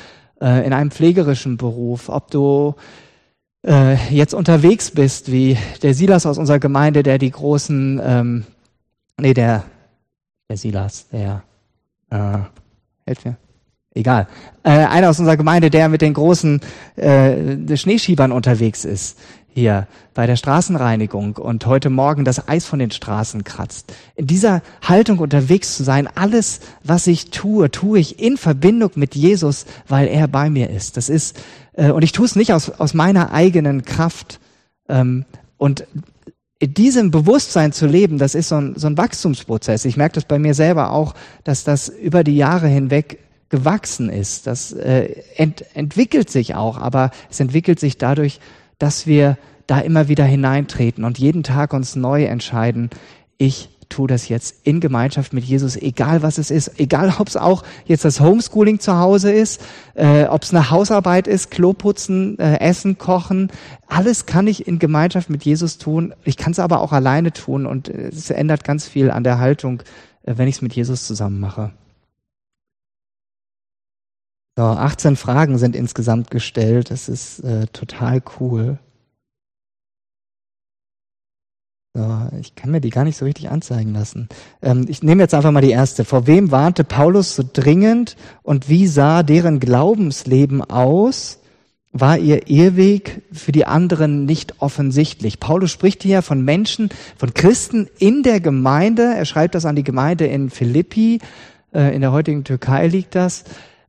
äh, 0.42 0.66
in 0.66 0.74
einem 0.74 0.90
pflegerischen 0.90 1.58
Beruf, 1.58 2.10
ob 2.10 2.32
du 2.32 2.74
äh, 3.64 3.96
jetzt 4.10 4.34
unterwegs 4.34 4.90
bist, 4.90 5.32
wie 5.32 5.56
der 5.84 5.94
Silas 5.94 6.26
aus 6.26 6.40
unserer 6.40 6.60
Gemeinde, 6.60 7.04
der 7.04 7.20
die 7.20 7.30
großen, 7.30 8.02
ähm, 8.04 8.46
nee, 9.20 9.36
der, 9.36 9.66
der 10.50 10.58
Silas, 10.58 11.10
der, 11.10 11.44
äh, 12.10 12.40
helft 13.12 13.26
mir 13.26 13.38
egal, 13.94 14.28
äh, 14.64 14.70
einer 14.70 15.10
aus 15.10 15.20
unserer 15.20 15.38
Gemeinde, 15.38 15.70
der 15.70 15.90
mit 15.90 16.02
den 16.02 16.14
großen 16.14 16.62
äh, 16.96 17.76
Schneeschiebern 17.76 18.32
unterwegs 18.32 18.86
ist, 18.86 19.20
hier 19.54 19.88
bei 20.14 20.28
der 20.28 20.38
Straßenreinigung 20.38 21.36
und 21.36 21.66
heute 21.66 21.90
Morgen 21.90 22.24
das 22.24 22.48
Eis 22.48 22.66
von 22.66 22.80
den 22.80 22.92
Straßen 22.92 23.44
kratzt. 23.44 23.94
In 24.16 24.28
dieser 24.28 24.62
Haltung 24.82 25.20
unterwegs 25.20 25.76
zu 25.76 25.84
sein, 25.84 26.08
alles, 26.08 26.62
was 26.84 27.06
ich 27.08 27.32
tue, 27.32 27.70
tue 27.70 28.00
ich 28.00 28.20
in 28.20 28.38
Verbindung 28.38 28.92
mit 28.96 29.14
Jesus, 29.14 29.66
weil 29.90 30.08
er 30.08 30.30
bei 30.30 30.50
mir 30.50 30.70
ist. 30.70 30.96
Das 30.96 31.10
ist, 31.10 31.38
äh, 31.74 31.92
und 31.92 32.04
ich 32.04 32.14
tue 32.14 32.26
es 32.26 32.38
nicht 32.38 32.54
aus, 32.54 32.70
aus 32.70 32.94
meiner 32.94 33.34
eigenen 33.34 33.84
Kraft. 33.84 34.40
Ähm, 34.88 35.26
und 35.58 35.86
in 36.62 36.76
diesem 36.76 37.10
Bewusstsein 37.10 37.72
zu 37.72 37.88
leben, 37.88 38.20
das 38.20 38.36
ist 38.36 38.50
so 38.50 38.56
ein, 38.58 38.76
so 38.76 38.86
ein 38.86 38.96
Wachstumsprozess. 38.96 39.84
Ich 39.84 39.98
merke 39.98 40.14
das 40.14 40.26
bei 40.26 40.38
mir 40.38 40.54
selber 40.54 40.92
auch, 40.92 41.16
dass 41.44 41.64
das 41.64 41.90
über 41.90 42.24
die 42.24 42.38
Jahre 42.38 42.68
hinweg 42.68 43.18
gewachsen 43.50 44.10
ist. 44.10 44.46
Das 44.46 44.72
äh, 44.72 45.24
ent, 45.38 45.66
entwickelt 45.74 46.30
sich 46.30 46.54
auch, 46.54 46.78
aber 46.78 47.10
es 47.32 47.40
entwickelt 47.40 47.80
sich 47.80 47.98
dadurch, 47.98 48.40
dass 48.78 49.08
wir 49.08 49.40
da 49.66 49.80
immer 49.80 50.08
wieder 50.08 50.24
hineintreten 50.24 51.04
und 51.04 51.18
jeden 51.18 51.42
Tag 51.42 51.74
uns 51.74 51.96
neu 51.96 52.26
entscheiden, 52.26 52.92
ich 53.40 53.70
tue 53.92 54.08
das 54.08 54.28
jetzt 54.30 54.56
in 54.64 54.80
Gemeinschaft 54.80 55.34
mit 55.34 55.44
Jesus, 55.44 55.76
egal 55.76 56.24
was 56.24 56.38
es 56.38 56.50
ist, 56.50 56.80
egal 56.80 57.14
ob 57.20 57.28
es 57.28 57.38
auch 57.38 57.64
jetzt 57.86 58.06
das 58.06 58.20
Homeschooling 58.20 58.80
zu 58.80 58.98
Hause 58.98 59.32
ist, 59.32 59.62
äh, 59.94 60.26
ob 60.26 60.44
es 60.44 60.54
eine 60.54 60.72
Hausarbeit 60.72 61.28
ist, 61.28 61.52
Klo 61.52 61.74
putzen, 61.74 62.40
äh, 62.40 62.60
Essen 62.60 62.98
kochen, 62.98 63.52
alles 63.88 64.26
kann 64.26 64.48
ich 64.48 64.68
in 64.68 64.80
Gemeinschaft 64.80 65.30
mit 65.30 65.44
Jesus 65.44 65.78
tun. 65.78 66.16
Ich 66.24 66.38
kann 66.38 66.54
es 66.54 66.60
aber 66.60 66.82
auch 66.82 66.94
alleine 66.94 67.32
tun 67.32 67.66
und 67.66 67.90
äh, 67.90 68.08
es 68.08 68.30
ändert 68.30 68.64
ganz 68.64 68.88
viel 68.88 69.12
an 69.12 69.24
der 69.24 69.40
Haltung, 69.40 69.84
äh, 70.24 70.34
wenn 70.38 70.48
ich 70.48 70.56
es 70.56 70.62
mit 70.62 70.74
Jesus 70.74 71.06
zusammen 71.06 71.40
mache. 71.40 71.72
So, 74.58 74.64
18 74.64 75.16
Fragen 75.16 75.58
sind 75.58 75.76
insgesamt 75.76 76.30
gestellt. 76.30 76.92
Das 76.92 77.08
ist 77.08 77.40
äh, 77.40 77.68
total 77.68 78.22
cool. 78.40 78.80
So, 81.94 82.30
ich 82.40 82.56
kann 82.56 82.72
mir 82.72 82.80
die 82.80 82.90
gar 82.90 83.04
nicht 83.04 83.18
so 83.18 83.26
richtig 83.26 83.50
anzeigen 83.50 83.94
lassen. 83.94 84.30
Ähm, 84.62 84.86
ich 84.88 85.04
nehme 85.04 85.24
jetzt 85.24 85.34
einfach 85.34 85.52
mal 85.52 85.62
die 85.62 85.72
erste. 85.72 86.06
Vor 86.06 86.26
wem 86.26 86.50
warnte 86.50 86.86
Paulus 86.86 87.36
so 87.36 87.44
dringend 87.52 88.16
und 88.44 88.70
wie 88.70 88.88
sah 88.88 89.24
deren 89.24 89.60
Glaubensleben 89.60 90.62
aus? 90.62 91.40
War 91.92 92.18
ihr 92.18 92.48
Irrweg 92.50 93.24
für 93.34 93.52
die 93.52 93.66
anderen 93.66 94.24
nicht 94.24 94.62
offensichtlich? 94.62 95.42
Paulus 95.42 95.72
spricht 95.72 96.04
hier 96.04 96.22
von 96.22 96.42
Menschen, 96.42 96.90
von 97.18 97.34
Christen 97.34 97.90
in 98.00 98.24
der 98.24 98.40
Gemeinde. 98.40 99.14
Er 99.14 99.26
schreibt 99.26 99.56
das 99.56 99.66
an 99.66 99.76
die 99.76 99.84
Gemeinde 99.84 100.26
in 100.28 100.50
Philippi. 100.50 101.20
Äh, 101.74 101.94
in 101.94 102.00
der 102.00 102.14
heutigen 102.14 102.46
Türkei 102.46 102.88
liegt 102.88 103.16
das. 103.16 103.44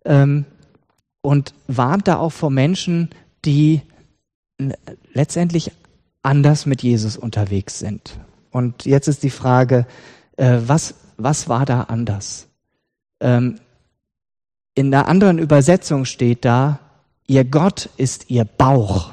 Ähm, 0.04 0.44
und 1.20 1.54
warnt 1.68 2.08
da 2.08 2.16
auch 2.16 2.32
vor 2.32 2.50
Menschen, 2.50 3.10
die 3.44 3.82
letztendlich 5.12 5.70
anders 6.22 6.66
mit 6.66 6.82
Jesus 6.82 7.16
unterwegs 7.16 7.78
sind. 7.78 8.18
Und 8.50 8.84
jetzt 8.84 9.08
ist 9.08 9.22
die 9.22 9.30
Frage, 9.30 9.86
äh, 10.36 10.58
was, 10.66 10.94
was 11.16 11.48
war 11.48 11.64
da 11.64 11.82
anders? 11.82 12.48
Ähm, 13.20 13.56
in 14.74 14.90
der 14.90 15.08
anderen 15.08 15.38
Übersetzung 15.38 16.04
steht 16.04 16.44
da, 16.44 16.78
ihr 17.26 17.44
Gott 17.44 17.88
ist 17.96 18.30
ihr 18.30 18.44
Bauch. 18.44 19.10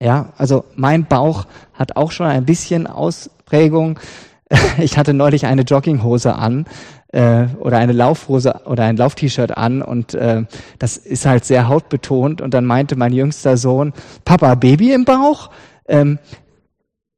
Ja, 0.00 0.32
also 0.36 0.64
mein 0.74 1.06
Bauch 1.06 1.46
hat 1.72 1.96
auch 1.96 2.12
schon 2.12 2.26
ein 2.26 2.44
bisschen 2.44 2.86
Ausprägung. 2.86 3.98
Ich 4.78 4.96
hatte 4.96 5.12
neulich 5.12 5.44
eine 5.44 5.62
Jogginghose 5.62 6.36
an 6.36 6.66
äh, 7.08 7.46
oder 7.58 7.78
eine 7.78 7.92
Laufhose 7.92 8.60
oder 8.66 8.84
ein 8.84 8.96
Lauf-T-Shirt 8.96 9.56
an 9.56 9.82
und 9.82 10.14
äh, 10.14 10.44
das 10.78 10.96
ist 10.96 11.26
halt 11.26 11.44
sehr 11.44 11.66
hautbetont 11.66 12.40
und 12.40 12.54
dann 12.54 12.64
meinte 12.64 12.94
mein 12.94 13.12
jüngster 13.12 13.56
Sohn, 13.56 13.92
Papa, 14.24 14.54
Baby 14.54 14.92
im 14.92 15.04
Bauch? 15.04 15.50
Ähm, 15.88 16.18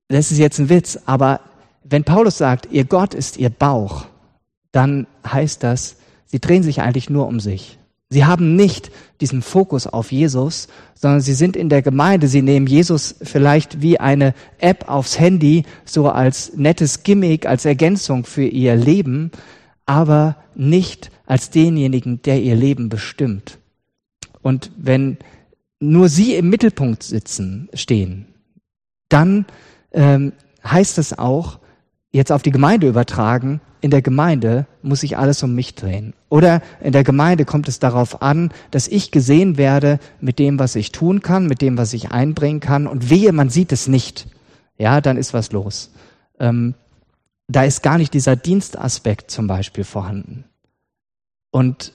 das 0.08 0.30
ist 0.30 0.38
jetzt 0.38 0.58
ein 0.58 0.68
Witz, 0.68 0.98
aber 1.06 1.40
wenn 1.84 2.04
Paulus 2.04 2.38
sagt, 2.38 2.68
ihr 2.70 2.84
Gott 2.84 3.14
ist 3.14 3.37
ihr 3.37 3.50
Bauch, 3.50 4.06
dann 4.72 5.06
heißt 5.26 5.62
das, 5.62 5.96
sie 6.26 6.40
drehen 6.40 6.62
sich 6.62 6.80
eigentlich 6.80 7.10
nur 7.10 7.26
um 7.26 7.40
sich. 7.40 7.78
Sie 8.10 8.25
haben 8.25 8.56
nicht 8.56 8.90
diesen 9.20 9.42
Fokus 9.42 9.87
auf 9.87 10.12
Jesus, 10.12 10.68
sondern 10.94 11.20
sie 11.20 11.34
sind 11.34 11.56
in 11.56 11.68
der 11.68 11.82
Gemeinde, 11.82 12.26
sie 12.26 12.40
nehmen 12.40 12.66
Jesus 12.66 13.16
vielleicht 13.20 13.82
wie 13.82 14.00
eine 14.00 14.34
App 14.58 14.88
aufs 14.88 15.18
Handy, 15.18 15.64
so 15.84 16.08
als 16.08 16.52
nettes 16.56 17.02
Gimmick, 17.02 17.44
als 17.44 17.66
Ergänzung 17.66 18.25
für 18.25 18.44
ihr 18.44 18.76
Leben, 18.76 19.30
aber 19.84 20.37
nicht 20.54 21.10
als 21.26 21.50
denjenigen, 21.50 22.22
der 22.22 22.40
ihr 22.40 22.56
Leben 22.56 22.88
bestimmt. 22.88 23.58
Und 24.40 24.70
wenn 24.76 25.18
nur 25.80 26.08
sie 26.08 26.34
im 26.34 26.48
Mittelpunkt 26.48 27.02
sitzen, 27.02 27.68
stehen, 27.75 28.27
dann 29.08 29.46
ähm, 29.92 30.32
heißt 30.64 30.98
es 30.98 31.18
auch, 31.18 31.58
jetzt 32.10 32.32
auf 32.32 32.42
die 32.42 32.50
Gemeinde 32.50 32.88
übertragen, 32.88 33.60
in 33.80 33.90
der 33.90 34.02
Gemeinde 34.02 34.66
muss 34.82 35.00
sich 35.00 35.16
alles 35.16 35.42
um 35.42 35.54
mich 35.54 35.74
drehen. 35.74 36.14
Oder 36.28 36.62
in 36.80 36.92
der 36.92 37.04
Gemeinde 37.04 37.44
kommt 37.44 37.68
es 37.68 37.78
darauf 37.78 38.22
an, 38.22 38.52
dass 38.70 38.88
ich 38.88 39.10
gesehen 39.10 39.56
werde 39.56 40.00
mit 40.20 40.38
dem, 40.38 40.58
was 40.58 40.74
ich 40.74 40.90
tun 40.90 41.22
kann, 41.22 41.46
mit 41.46 41.62
dem, 41.62 41.78
was 41.78 41.92
ich 41.92 42.10
einbringen 42.10 42.60
kann. 42.60 42.86
Und 42.86 43.08
wehe, 43.08 43.32
man 43.32 43.50
sieht 43.50 43.72
es 43.72 43.86
nicht. 43.86 44.26
Ja, 44.78 45.00
dann 45.00 45.16
ist 45.16 45.32
was 45.32 45.52
los. 45.52 45.92
Ähm, 46.40 46.74
da 47.46 47.62
ist 47.64 47.82
gar 47.82 47.98
nicht 47.98 48.14
dieser 48.14 48.36
Dienstaspekt 48.36 49.30
zum 49.30 49.46
Beispiel 49.46 49.84
vorhanden. 49.84 50.44
Und 51.50 51.94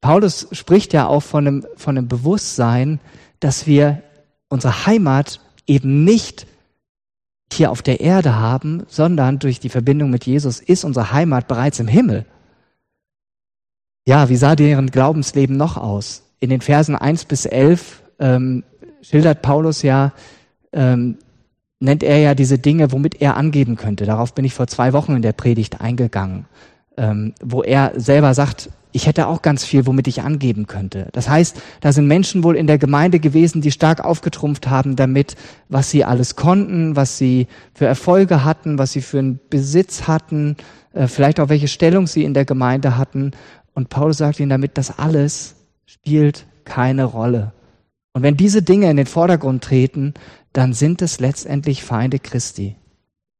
Paulus 0.00 0.48
spricht 0.52 0.92
ja 0.92 1.06
auch 1.06 1.22
von 1.22 1.46
einem, 1.46 1.66
von 1.76 1.96
einem 1.96 2.08
Bewusstsein, 2.08 3.00
dass 3.40 3.66
wir 3.66 4.02
unsere 4.48 4.86
Heimat 4.86 5.40
eben 5.66 6.04
nicht 6.04 6.46
hier 7.52 7.70
auf 7.70 7.82
der 7.82 8.00
Erde 8.00 8.34
haben, 8.36 8.84
sondern 8.88 9.38
durch 9.38 9.60
die 9.60 9.68
Verbindung 9.68 10.10
mit 10.10 10.26
Jesus 10.26 10.60
ist 10.60 10.84
unsere 10.84 11.12
Heimat 11.12 11.46
bereits 11.46 11.78
im 11.78 11.88
Himmel. 11.88 12.26
Ja, 14.06 14.28
wie 14.28 14.36
sah 14.36 14.56
deren 14.56 14.90
Glaubensleben 14.90 15.56
noch 15.56 15.76
aus? 15.76 16.22
In 16.40 16.50
den 16.50 16.60
Versen 16.60 16.96
1 16.96 17.24
bis 17.26 17.46
11 17.46 18.02
ähm, 18.18 18.64
schildert 19.00 19.40
Paulus 19.42 19.82
ja 19.82 20.12
ähm, 20.72 21.18
nennt 21.80 22.02
er 22.02 22.18
ja 22.18 22.34
diese 22.34 22.58
Dinge, 22.58 22.92
womit 22.92 23.20
er 23.20 23.36
angeben 23.36 23.76
könnte. 23.76 24.04
Darauf 24.04 24.34
bin 24.34 24.44
ich 24.44 24.54
vor 24.54 24.66
zwei 24.66 24.92
Wochen 24.92 25.16
in 25.16 25.22
der 25.22 25.32
Predigt 25.32 25.80
eingegangen, 25.80 26.46
ähm, 26.96 27.34
wo 27.42 27.62
er 27.62 27.92
selber 27.96 28.34
sagt, 28.34 28.70
ich 28.94 29.08
hätte 29.08 29.26
auch 29.26 29.42
ganz 29.42 29.64
viel, 29.64 29.86
womit 29.86 30.06
ich 30.06 30.22
angeben 30.22 30.68
könnte. 30.68 31.08
Das 31.10 31.28
heißt, 31.28 31.60
da 31.80 31.92
sind 31.92 32.06
Menschen 32.06 32.44
wohl 32.44 32.54
in 32.54 32.68
der 32.68 32.78
Gemeinde 32.78 33.18
gewesen, 33.18 33.60
die 33.60 33.72
stark 33.72 34.04
aufgetrumpft 34.04 34.70
haben 34.70 34.94
damit, 34.94 35.34
was 35.68 35.90
sie 35.90 36.04
alles 36.04 36.36
konnten, 36.36 36.94
was 36.94 37.18
sie 37.18 37.48
für 37.74 37.86
Erfolge 37.86 38.44
hatten, 38.44 38.78
was 38.78 38.92
sie 38.92 39.00
für 39.00 39.18
einen 39.18 39.40
Besitz 39.50 40.06
hatten, 40.06 40.56
äh, 40.92 41.08
vielleicht 41.08 41.40
auch 41.40 41.48
welche 41.48 41.66
Stellung 41.66 42.06
sie 42.06 42.22
in 42.22 42.34
der 42.34 42.44
Gemeinde 42.44 42.96
hatten. 42.96 43.32
Und 43.74 43.88
Paulus 43.88 44.18
sagt 44.18 44.38
ihnen 44.38 44.50
damit, 44.50 44.78
das 44.78 44.96
alles 44.96 45.56
spielt 45.86 46.46
keine 46.64 47.02
Rolle. 47.02 47.52
Und 48.12 48.22
wenn 48.22 48.36
diese 48.36 48.62
Dinge 48.62 48.88
in 48.88 48.96
den 48.96 49.06
Vordergrund 49.06 49.64
treten, 49.64 50.14
dann 50.52 50.72
sind 50.72 51.02
es 51.02 51.18
letztendlich 51.18 51.82
Feinde 51.82 52.20
Christi. 52.20 52.76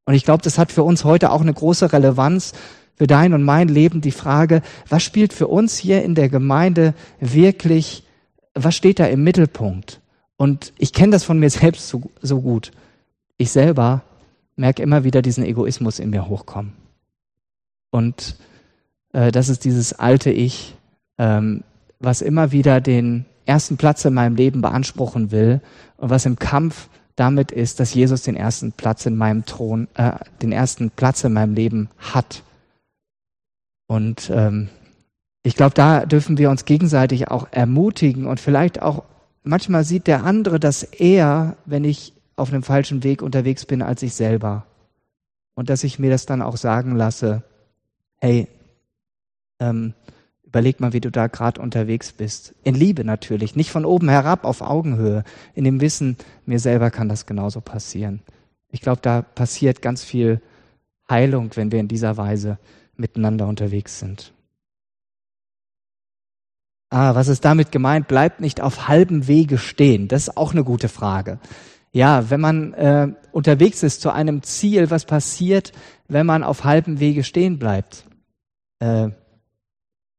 Und 0.04 0.14
ich 0.14 0.24
glaube, 0.24 0.42
das 0.42 0.58
hat 0.58 0.72
für 0.72 0.82
uns 0.82 1.04
heute 1.04 1.30
auch 1.30 1.42
eine 1.42 1.54
große 1.54 1.92
Relevanz 1.92 2.54
für 2.96 3.06
dein 3.06 3.34
und 3.34 3.42
mein 3.42 3.68
Leben 3.68 4.00
die 4.00 4.10
Frage, 4.10 4.62
was 4.88 5.02
spielt 5.02 5.32
für 5.32 5.48
uns 5.48 5.76
hier 5.76 6.02
in 6.02 6.14
der 6.14 6.28
Gemeinde 6.28 6.94
wirklich, 7.20 8.04
was 8.54 8.76
steht 8.76 8.98
da 8.98 9.06
im 9.06 9.24
Mittelpunkt? 9.24 10.00
Und 10.36 10.72
ich 10.78 10.92
kenne 10.92 11.12
das 11.12 11.24
von 11.24 11.38
mir 11.38 11.50
selbst 11.50 11.88
so, 11.88 12.10
so 12.22 12.40
gut. 12.40 12.72
Ich 13.36 13.50
selber 13.50 14.02
merke 14.56 14.82
immer 14.82 15.04
wieder 15.04 15.22
diesen 15.22 15.44
Egoismus 15.44 15.98
in 15.98 16.10
mir 16.10 16.28
hochkommen. 16.28 16.72
Und 17.90 18.36
äh, 19.12 19.32
das 19.32 19.48
ist 19.48 19.64
dieses 19.64 19.92
alte 19.92 20.30
Ich, 20.30 20.76
ähm, 21.18 21.64
was 21.98 22.22
immer 22.22 22.52
wieder 22.52 22.80
den 22.80 23.24
ersten 23.46 23.76
Platz 23.76 24.04
in 24.04 24.14
meinem 24.14 24.36
Leben 24.36 24.60
beanspruchen 24.60 25.30
will 25.30 25.60
und 25.96 26.10
was 26.10 26.26
im 26.26 26.38
Kampf 26.38 26.88
damit 27.16 27.52
ist, 27.52 27.78
dass 27.80 27.94
Jesus 27.94 28.22
den 28.22 28.36
ersten 28.36 28.72
Platz 28.72 29.06
in 29.06 29.16
meinem 29.16 29.44
Thron, 29.44 29.88
äh, 29.94 30.12
den 30.42 30.52
ersten 30.52 30.90
Platz 30.90 31.22
in 31.24 31.32
meinem 31.32 31.54
Leben 31.54 31.88
hat. 31.98 32.42
Und 33.94 34.28
ähm, 34.34 34.70
ich 35.44 35.54
glaube, 35.54 35.74
da 35.74 36.04
dürfen 36.04 36.36
wir 36.36 36.50
uns 36.50 36.64
gegenseitig 36.64 37.28
auch 37.28 37.46
ermutigen 37.52 38.26
und 38.26 38.40
vielleicht 38.40 38.82
auch 38.82 39.04
manchmal 39.44 39.84
sieht 39.84 40.08
der 40.08 40.24
andere 40.24 40.58
das 40.58 40.82
eher, 40.82 41.56
wenn 41.64 41.84
ich 41.84 42.12
auf 42.34 42.52
einem 42.52 42.64
falschen 42.64 43.04
Weg 43.04 43.22
unterwegs 43.22 43.66
bin, 43.66 43.82
als 43.82 44.02
ich 44.02 44.14
selber. 44.14 44.66
Und 45.54 45.70
dass 45.70 45.84
ich 45.84 46.00
mir 46.00 46.10
das 46.10 46.26
dann 46.26 46.42
auch 46.42 46.56
sagen 46.56 46.96
lasse, 46.96 47.44
hey, 48.16 48.48
ähm, 49.60 49.94
überleg 50.42 50.80
mal, 50.80 50.92
wie 50.92 51.00
du 51.00 51.12
da 51.12 51.28
gerade 51.28 51.60
unterwegs 51.60 52.10
bist. 52.10 52.52
In 52.64 52.74
Liebe 52.74 53.04
natürlich, 53.04 53.54
nicht 53.54 53.70
von 53.70 53.84
oben 53.84 54.08
herab 54.08 54.44
auf 54.44 54.60
Augenhöhe, 54.60 55.22
in 55.54 55.62
dem 55.62 55.80
Wissen, 55.80 56.16
mir 56.46 56.58
selber 56.58 56.90
kann 56.90 57.08
das 57.08 57.26
genauso 57.26 57.60
passieren. 57.60 58.22
Ich 58.72 58.80
glaube, 58.80 59.02
da 59.02 59.22
passiert 59.22 59.82
ganz 59.82 60.02
viel 60.02 60.40
Heilung, 61.08 61.52
wenn 61.54 61.70
wir 61.70 61.78
in 61.78 61.86
dieser 61.86 62.16
Weise 62.16 62.58
miteinander 62.96 63.46
unterwegs 63.46 63.98
sind. 63.98 64.32
Ah, 66.90 67.14
was 67.14 67.28
ist 67.28 67.44
damit 67.44 67.72
gemeint? 67.72 68.06
Bleibt 68.06 68.40
nicht 68.40 68.60
auf 68.60 68.86
halbem 68.86 69.26
Wege 69.26 69.58
stehen. 69.58 70.06
Das 70.08 70.28
ist 70.28 70.36
auch 70.36 70.52
eine 70.52 70.64
gute 70.64 70.88
Frage. 70.88 71.40
Ja, 71.92 72.30
wenn 72.30 72.40
man 72.40 72.72
äh, 72.74 73.12
unterwegs 73.32 73.82
ist 73.82 74.00
zu 74.00 74.10
einem 74.10 74.42
Ziel, 74.42 74.90
was 74.90 75.04
passiert, 75.04 75.72
wenn 76.08 76.26
man 76.26 76.42
auf 76.42 76.64
halbem 76.64 77.00
Wege 77.00 77.24
stehen 77.24 77.58
bleibt? 77.58 78.04
Äh, 78.80 79.10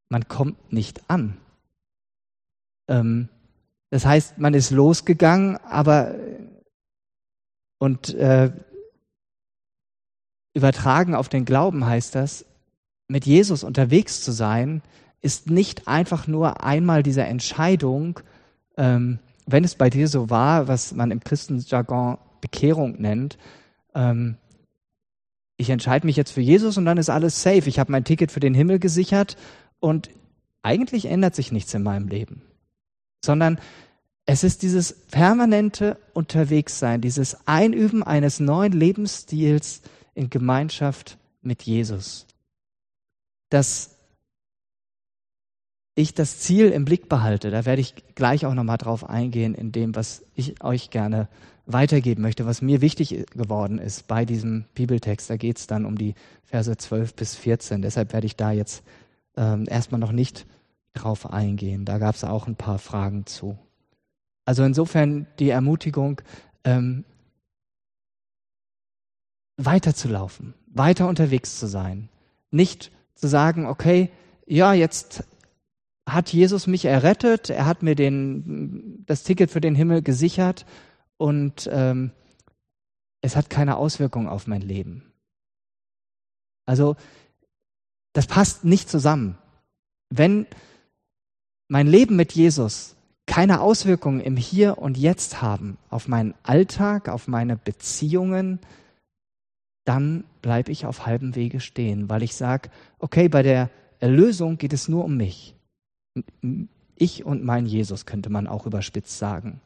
man 0.09 0.27
kommt 0.27 0.73
nicht 0.73 1.09
an. 1.09 1.37
Ähm, 2.87 3.29
das 3.89 4.05
heißt, 4.05 4.37
man 4.37 4.53
ist 4.53 4.71
losgegangen, 4.71 5.57
aber 5.57 6.15
und 7.77 8.13
äh, 8.15 8.51
übertragen 10.53 11.15
auf 11.15 11.29
den 11.29 11.45
Glauben 11.45 11.85
heißt 11.85 12.15
das, 12.15 12.45
mit 13.07 13.25
Jesus 13.25 13.63
unterwegs 13.63 14.21
zu 14.21 14.31
sein, 14.31 14.81
ist 15.21 15.49
nicht 15.49 15.87
einfach 15.87 16.27
nur 16.27 16.63
einmal 16.63 17.03
diese 17.03 17.23
Entscheidung, 17.23 18.19
ähm, 18.77 19.19
wenn 19.47 19.63
es 19.63 19.75
bei 19.75 19.89
dir 19.89 20.07
so 20.07 20.29
war, 20.29 20.67
was 20.67 20.93
man 20.93 21.11
im 21.11 21.19
Christenjargon 21.19 22.17
Bekehrung 22.41 23.01
nennt, 23.01 23.37
ähm, 23.93 24.37
ich 25.57 25.69
entscheide 25.69 26.05
mich 26.05 26.15
jetzt 26.15 26.31
für 26.31 26.41
Jesus 26.41 26.77
und 26.77 26.85
dann 26.85 26.97
ist 26.97 27.09
alles 27.09 27.41
safe. 27.41 27.69
Ich 27.69 27.79
habe 27.79 27.91
mein 27.91 28.03
Ticket 28.03 28.31
für 28.31 28.41
den 28.41 28.53
Himmel 28.53 28.77
gesichert 28.77 29.37
und 29.79 30.09
eigentlich 30.61 31.05
ändert 31.05 31.33
sich 31.33 31.51
nichts 31.51 31.73
in 31.73 31.83
meinem 31.83 32.07
Leben, 32.07 32.41
sondern 33.23 33.59
es 34.25 34.43
ist 34.43 34.63
dieses 34.63 34.93
permanente 34.93 35.97
Unterwegssein, 36.13 36.99
dieses 36.99 37.47
Einüben 37.47 38.03
eines 38.03 38.39
neuen 38.39 38.73
Lebensstils 38.73 39.81
in 40.13 40.29
Gemeinschaft 40.29 41.17
mit 41.41 41.63
Jesus 41.63 42.27
dass 43.49 43.95
ich 45.95 46.13
das 46.13 46.39
Ziel 46.39 46.69
im 46.69 46.85
Blick 46.85 47.07
behalte. 47.07 47.51
Da 47.51 47.65
werde 47.65 47.81
ich 47.81 47.95
gleich 48.15 48.45
auch 48.45 48.53
nochmal 48.53 48.77
drauf 48.77 49.09
eingehen 49.09 49.55
in 49.55 49.71
dem, 49.71 49.95
was 49.95 50.23
ich 50.35 50.61
euch 50.63 50.89
gerne 50.89 51.29
weitergeben 51.65 52.21
möchte, 52.21 52.45
was 52.45 52.61
mir 52.61 52.81
wichtig 52.81 53.25
geworden 53.31 53.79
ist 53.79 54.07
bei 54.07 54.25
diesem 54.25 54.65
Bibeltext. 54.75 55.29
Da 55.29 55.37
geht 55.37 55.57
es 55.57 55.67
dann 55.67 55.85
um 55.85 55.97
die 55.97 56.13
Verse 56.43 56.75
12 56.75 57.15
bis 57.15 57.35
14. 57.35 57.81
Deshalb 57.81 58.13
werde 58.13 58.27
ich 58.27 58.35
da 58.35 58.51
jetzt 58.51 58.83
ähm, 59.37 59.65
erstmal 59.67 59.99
noch 59.99 60.11
nicht 60.11 60.45
drauf 60.93 61.31
eingehen. 61.31 61.85
Da 61.85 61.97
gab 61.97 62.15
es 62.15 62.23
auch 62.23 62.47
ein 62.47 62.55
paar 62.55 62.77
Fragen 62.77 63.25
zu. 63.25 63.57
Also 64.45 64.63
insofern 64.63 65.27
die 65.39 65.49
Ermutigung, 65.49 66.21
ähm, 66.63 67.03
weiterzulaufen, 69.57 70.53
weiter 70.67 71.07
unterwegs 71.07 71.57
zu 71.59 71.67
sein, 71.67 72.09
nicht 72.51 72.91
zu 73.15 73.27
sagen, 73.27 73.65
okay, 73.65 74.11
ja, 74.45 74.73
jetzt 74.73 75.23
hat 76.07 76.31
Jesus 76.31 76.67
mich 76.67 76.85
errettet, 76.85 77.49
er 77.49 77.65
hat 77.65 77.81
mir 77.81 77.95
den, 77.95 79.03
das 79.07 79.23
Ticket 79.23 79.49
für 79.49 79.61
den 79.61 79.75
Himmel 79.75 80.01
gesichert 80.01 80.65
und 81.17 81.67
ähm, 81.71 82.11
es 83.21 83.35
hat 83.35 83.49
keine 83.49 83.77
Auswirkung 83.77 84.27
auf 84.29 84.45
mein 84.45 84.61
Leben. 84.61 85.11
Also 86.67 86.95
das 88.13 88.27
passt 88.27 88.63
nicht 88.65 88.89
zusammen. 88.89 89.37
Wenn 90.09 90.45
mein 91.67 91.87
Leben 91.87 92.15
mit 92.15 92.33
Jesus 92.33 92.95
keine 93.25 93.61
Auswirkungen 93.61 94.19
im 94.19 94.37
Hier 94.37 94.77
und 94.77 94.97
Jetzt 94.97 95.41
haben 95.41 95.77
auf 95.89 96.07
meinen 96.07 96.35
Alltag, 96.43 97.09
auf 97.09 97.27
meine 97.27 97.57
Beziehungen, 97.57 98.59
dann 99.85 100.25
bleibe 100.41 100.71
ich 100.71 100.85
auf 100.85 101.05
halbem 101.05 101.35
Wege 101.35 101.59
stehen, 101.59 102.09
weil 102.09 102.23
ich 102.23 102.35
sage, 102.35 102.69
okay, 102.99 103.29
bei 103.29 103.43
der 103.43 103.69
Erlösung 103.99 104.57
geht 104.57 104.73
es 104.73 104.87
nur 104.87 105.05
um 105.05 105.15
mich. 105.15 105.55
Ich 106.95 107.25
und 107.25 107.43
mein 107.43 107.65
Jesus 107.65 108.05
könnte 108.05 108.29
man 108.29 108.47
auch 108.47 108.65
überspitzt 108.65 109.17
sagen. 109.17 109.61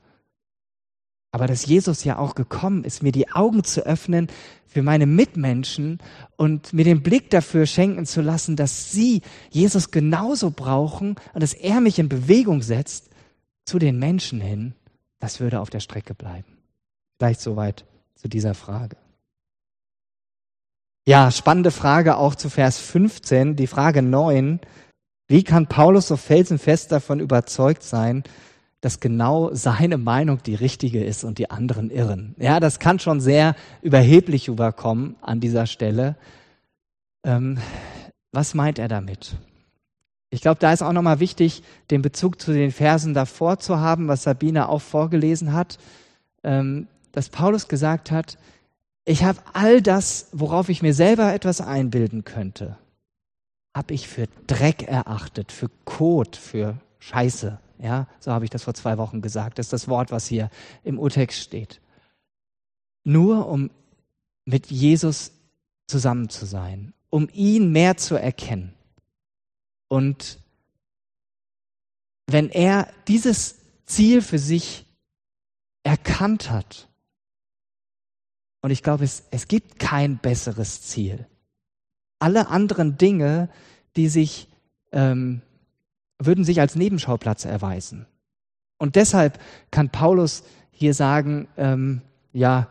Aber 1.32 1.48
dass 1.48 1.66
Jesus 1.66 2.04
ja 2.04 2.18
auch 2.18 2.34
gekommen 2.34 2.84
ist, 2.84 3.04
mir 3.04 3.12
die 3.12 3.32
Augen 3.32 3.64
zu 3.64 3.86
öffnen 3.86 4.28
für 4.66 4.82
meine 4.82 5.06
Mitmenschen 5.06 6.00
und 6.38 6.74
mir 6.74 6.86
den 6.86 7.04
Blick 7.04 7.30
dafür 7.30 7.66
schenken 7.66 8.06
zu 8.06 8.22
lassen, 8.22 8.56
dass 8.56 8.92
sie 8.92 9.22
Jesus 9.52 9.92
genauso 9.92 10.50
brauchen 10.52 11.16
und 11.34 11.44
dass 11.44 11.54
er 11.54 11.82
mich 11.82 12.00
in 12.00 12.10
Bewegung 12.10 12.62
setzt 12.62 13.10
zu 13.66 13.78
den 13.78 14.00
Menschen 14.00 14.42
hin, 14.42 14.74
das 15.20 15.40
würde 15.40 15.60
auf 15.60 15.70
der 15.70 15.82
Strecke 15.82 16.16
bleiben. 16.16 16.58
Vielleicht 17.18 17.42
soweit 17.42 17.86
zu 18.16 18.28
dieser 18.28 18.56
Frage. 18.56 18.98
Ja, 21.08 21.32
spannende 21.32 21.72
Frage 21.72 22.18
auch 22.18 22.36
zu 22.36 22.50
Vers 22.50 22.78
15, 22.80 23.56
die 23.56 23.68
Frage 23.68 24.02
9. 24.02 24.60
Wie 25.28 25.44
kann 25.44 25.68
Paulus 25.68 26.08
so 26.08 26.18
felsenfest 26.18 26.92
davon 26.92 27.20
überzeugt 27.20 27.84
sein, 27.84 28.24
dass 28.82 29.00
genau 29.00 29.54
seine 29.54 29.98
Meinung 29.98 30.42
die 30.44 30.56
richtige 30.56 31.04
ist 31.04 31.24
und 31.24 31.38
die 31.38 31.50
anderen 31.50 31.90
irren? 31.90 32.36
Ja, 32.38 32.60
das 32.60 32.80
kann 32.80 33.00
schon 33.00 33.20
sehr 33.20 33.56
überheblich 33.82 34.48
überkommen 34.48 35.16
an 35.22 35.40
dieser 35.40 35.68
Stelle. 35.68 36.16
Ähm, 37.24 37.58
was 38.32 38.54
meint 38.54 38.80
er 38.80 38.88
damit? 38.88 39.36
Ich 40.32 40.42
glaube, 40.42 40.60
da 40.60 40.72
ist 40.72 40.84
auch 40.84 40.94
nochmal 40.94 41.20
wichtig, 41.20 41.64
den 41.90 42.04
Bezug 42.04 42.40
zu 42.40 42.54
den 42.54 42.72
Versen 42.72 43.16
davor 43.16 43.58
zu 43.58 43.80
haben, 43.80 44.08
was 44.08 44.24
Sabine 44.24 44.70
auch 44.70 44.82
vorgelesen 44.82 45.54
hat, 45.54 45.80
ähm, 46.44 46.88
dass 47.12 47.30
Paulus 47.30 47.68
gesagt 47.68 48.12
hat, 48.12 48.38
ich 49.06 49.24
habe 49.24 49.42
all 49.54 49.82
das, 49.82 50.28
worauf 50.32 50.70
ich 50.70 50.82
mir 50.82 50.94
selber 50.94 51.34
etwas 51.34 51.62
einbilden 51.62 52.24
könnte, 52.24 52.78
habe 53.76 53.94
ich 53.94 54.08
für 54.08 54.28
Dreck 54.48 54.84
erachtet, 54.84 55.52
für 55.52 55.70
Kot, 55.86 56.36
für 56.36 56.78
Scheiße. 57.00 57.60
Ja, 57.82 58.08
so 58.20 58.32
habe 58.32 58.44
ich 58.44 58.52
das 58.52 58.64
vor 58.64 58.74
zwei 58.74 58.98
Wochen 58.98 59.22
gesagt. 59.22 59.58
Das 59.58 59.68
ist 59.68 59.74
das 59.74 59.88
Wort, 59.88 60.12
was 60.12 60.28
hier 60.28 60.50
im 60.84 61.00
Urtext 61.00 61.40
steht. 61.40 61.80
Nur 63.06 63.48
um 63.48 63.72
mit 64.46 64.68
Jesus 64.68 65.32
zusammen 65.88 66.30
zu 66.30 66.46
sein, 66.46 66.94
um 67.10 67.30
ihn 67.34 67.72
mehr 67.72 67.96
zu 67.96 68.16
erkennen. 68.16 68.74
Und 69.88 70.40
wenn 72.28 72.50
er 72.50 72.92
dieses 73.08 73.60
Ziel 73.86 74.22
für 74.22 74.40
sich 74.40 74.86
erkannt 75.84 76.52
hat, 76.52 76.89
und 78.62 78.72
ich 78.72 78.84
glaube, 78.84 79.04
es, 79.04 79.24
es 79.32 79.48
gibt 79.48 79.80
kein 79.80 80.18
besseres 80.18 80.82
Ziel. 80.82 81.26
Alle 82.20 82.50
anderen 82.50 82.98
Dinge, 82.98 83.50
die 83.96 84.10
sich 84.10 84.50
ähm, 84.92 85.42
würden 86.20 86.44
sich 86.44 86.60
als 86.60 86.76
Nebenschauplatz 86.76 87.46
erweisen. 87.46 88.06
Und 88.78 88.96
deshalb 88.96 89.40
kann 89.72 89.90
Paulus 89.90 90.44
hier 90.72 90.94
sagen, 90.94 91.48
ähm, 91.58 92.02
ja, 92.34 92.68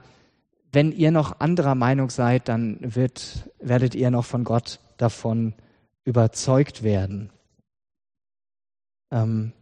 wenn 0.72 0.92
ihr 0.92 1.10
noch 1.10 1.40
anderer 1.40 1.74
Meinung 1.74 2.10
seid, 2.10 2.48
dann 2.48 2.78
wird, 2.80 3.50
werdet 3.58 3.94
ihr 3.94 4.10
noch 4.10 4.24
von 4.24 4.44
Gott 4.44 4.80
davon 4.98 5.54
überzeugt 6.04 6.82
werden. 6.82 7.30
Ähm, 9.10 9.52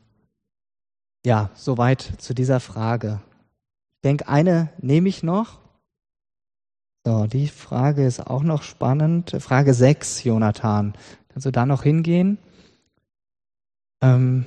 ja, 1.25 1.51
soweit 1.55 2.01
zu 2.19 2.35
dieser 2.35 2.61
Frage. 2.61 3.21
Ich 3.97 4.03
denke, 4.03 4.29
eine 4.29 4.71
nehme 4.79 5.09
ich 5.09 5.23
noch. 5.23 5.61
So, 7.07 7.29
die 7.29 7.47
Frage 7.47 8.05
ist 8.05 8.27
auch 8.27 8.43
noch 8.43 8.65
spannend. 8.65 9.37
Frage 9.39 9.75
6, 9.75 10.25
Jonathan. 10.25 10.95
Kannst 11.29 11.47
du 11.47 11.53
da 11.53 11.65
noch 11.65 11.85
hingehen? 11.85 12.37
Ähm, 14.03 14.45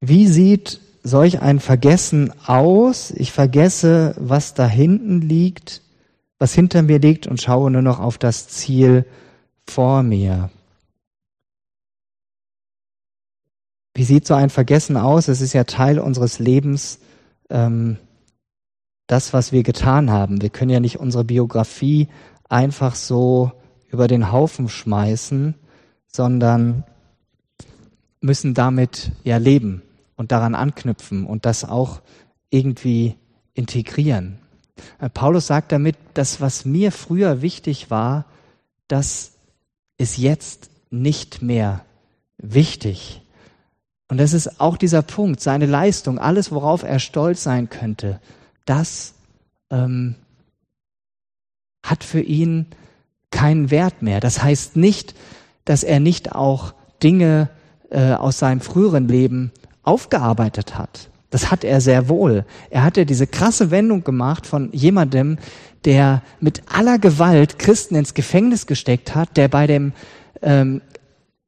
wie 0.00 0.28
sieht 0.28 0.80
solch 1.02 1.42
ein 1.42 1.60
Vergessen 1.60 2.32
aus? 2.46 3.10
Ich 3.10 3.32
vergesse, 3.32 4.14
was 4.18 4.54
da 4.54 4.66
hinten 4.66 5.20
liegt, 5.20 5.82
was 6.38 6.54
hinter 6.54 6.80
mir 6.80 6.98
liegt 6.98 7.26
und 7.26 7.42
schaue 7.42 7.70
nur 7.70 7.82
noch 7.82 8.00
auf 8.00 8.16
das 8.16 8.48
Ziel 8.48 9.04
vor 9.68 10.02
mir. 10.02 10.48
Wie 13.92 14.04
sieht 14.04 14.26
so 14.26 14.32
ein 14.32 14.48
Vergessen 14.48 14.96
aus? 14.96 15.28
Es 15.28 15.42
ist 15.42 15.52
ja 15.52 15.64
Teil 15.64 15.98
unseres 15.98 16.38
Lebens, 16.38 16.98
ähm, 17.50 17.98
das, 19.12 19.34
was 19.34 19.52
wir 19.52 19.62
getan 19.62 20.10
haben. 20.10 20.40
Wir 20.40 20.48
können 20.48 20.70
ja 20.70 20.80
nicht 20.80 20.98
unsere 20.98 21.24
Biografie 21.24 22.08
einfach 22.48 22.94
so 22.94 23.52
über 23.88 24.08
den 24.08 24.32
Haufen 24.32 24.70
schmeißen, 24.70 25.54
sondern 26.06 26.84
müssen 28.22 28.54
damit 28.54 29.12
ja 29.22 29.36
leben 29.36 29.82
und 30.16 30.32
daran 30.32 30.54
anknüpfen 30.54 31.26
und 31.26 31.44
das 31.44 31.66
auch 31.66 32.00
irgendwie 32.48 33.16
integrieren. 33.52 34.38
Äh, 34.98 35.10
Paulus 35.10 35.46
sagt 35.46 35.72
damit, 35.72 35.96
das, 36.14 36.40
was 36.40 36.64
mir 36.64 36.90
früher 36.90 37.42
wichtig 37.42 37.90
war, 37.90 38.24
das 38.88 39.32
ist 39.98 40.16
jetzt 40.16 40.70
nicht 40.90 41.42
mehr 41.42 41.84
wichtig. 42.38 43.20
Und 44.08 44.18
das 44.18 44.32
ist 44.32 44.58
auch 44.58 44.78
dieser 44.78 45.02
Punkt, 45.02 45.40
seine 45.40 45.66
Leistung, 45.66 46.18
alles, 46.18 46.50
worauf 46.50 46.82
er 46.82 46.98
stolz 46.98 47.42
sein 47.42 47.68
könnte, 47.68 48.18
das 48.64 49.14
ähm, 49.70 50.14
hat 51.82 52.04
für 52.04 52.20
ihn 52.20 52.66
keinen 53.30 53.70
Wert 53.70 54.02
mehr. 54.02 54.20
Das 54.20 54.42
heißt 54.42 54.76
nicht, 54.76 55.14
dass 55.64 55.82
er 55.82 56.00
nicht 56.00 56.32
auch 56.32 56.74
Dinge 57.02 57.48
äh, 57.90 58.12
aus 58.12 58.38
seinem 58.38 58.60
früheren 58.60 59.08
Leben 59.08 59.52
aufgearbeitet 59.82 60.78
hat. 60.78 61.08
Das 61.30 61.50
hat 61.50 61.64
er 61.64 61.80
sehr 61.80 62.08
wohl. 62.08 62.44
Er 62.70 62.84
hatte 62.84 63.06
diese 63.06 63.26
krasse 63.26 63.70
Wendung 63.70 64.04
gemacht 64.04 64.46
von 64.46 64.70
jemandem, 64.72 65.38
der 65.84 66.22
mit 66.40 66.62
aller 66.66 66.98
Gewalt 66.98 67.58
Christen 67.58 67.94
ins 67.94 68.14
Gefängnis 68.14 68.66
gesteckt 68.66 69.14
hat, 69.14 69.36
der 69.36 69.48
bei 69.48 69.66
dem, 69.66 69.92
ähm, 70.42 70.82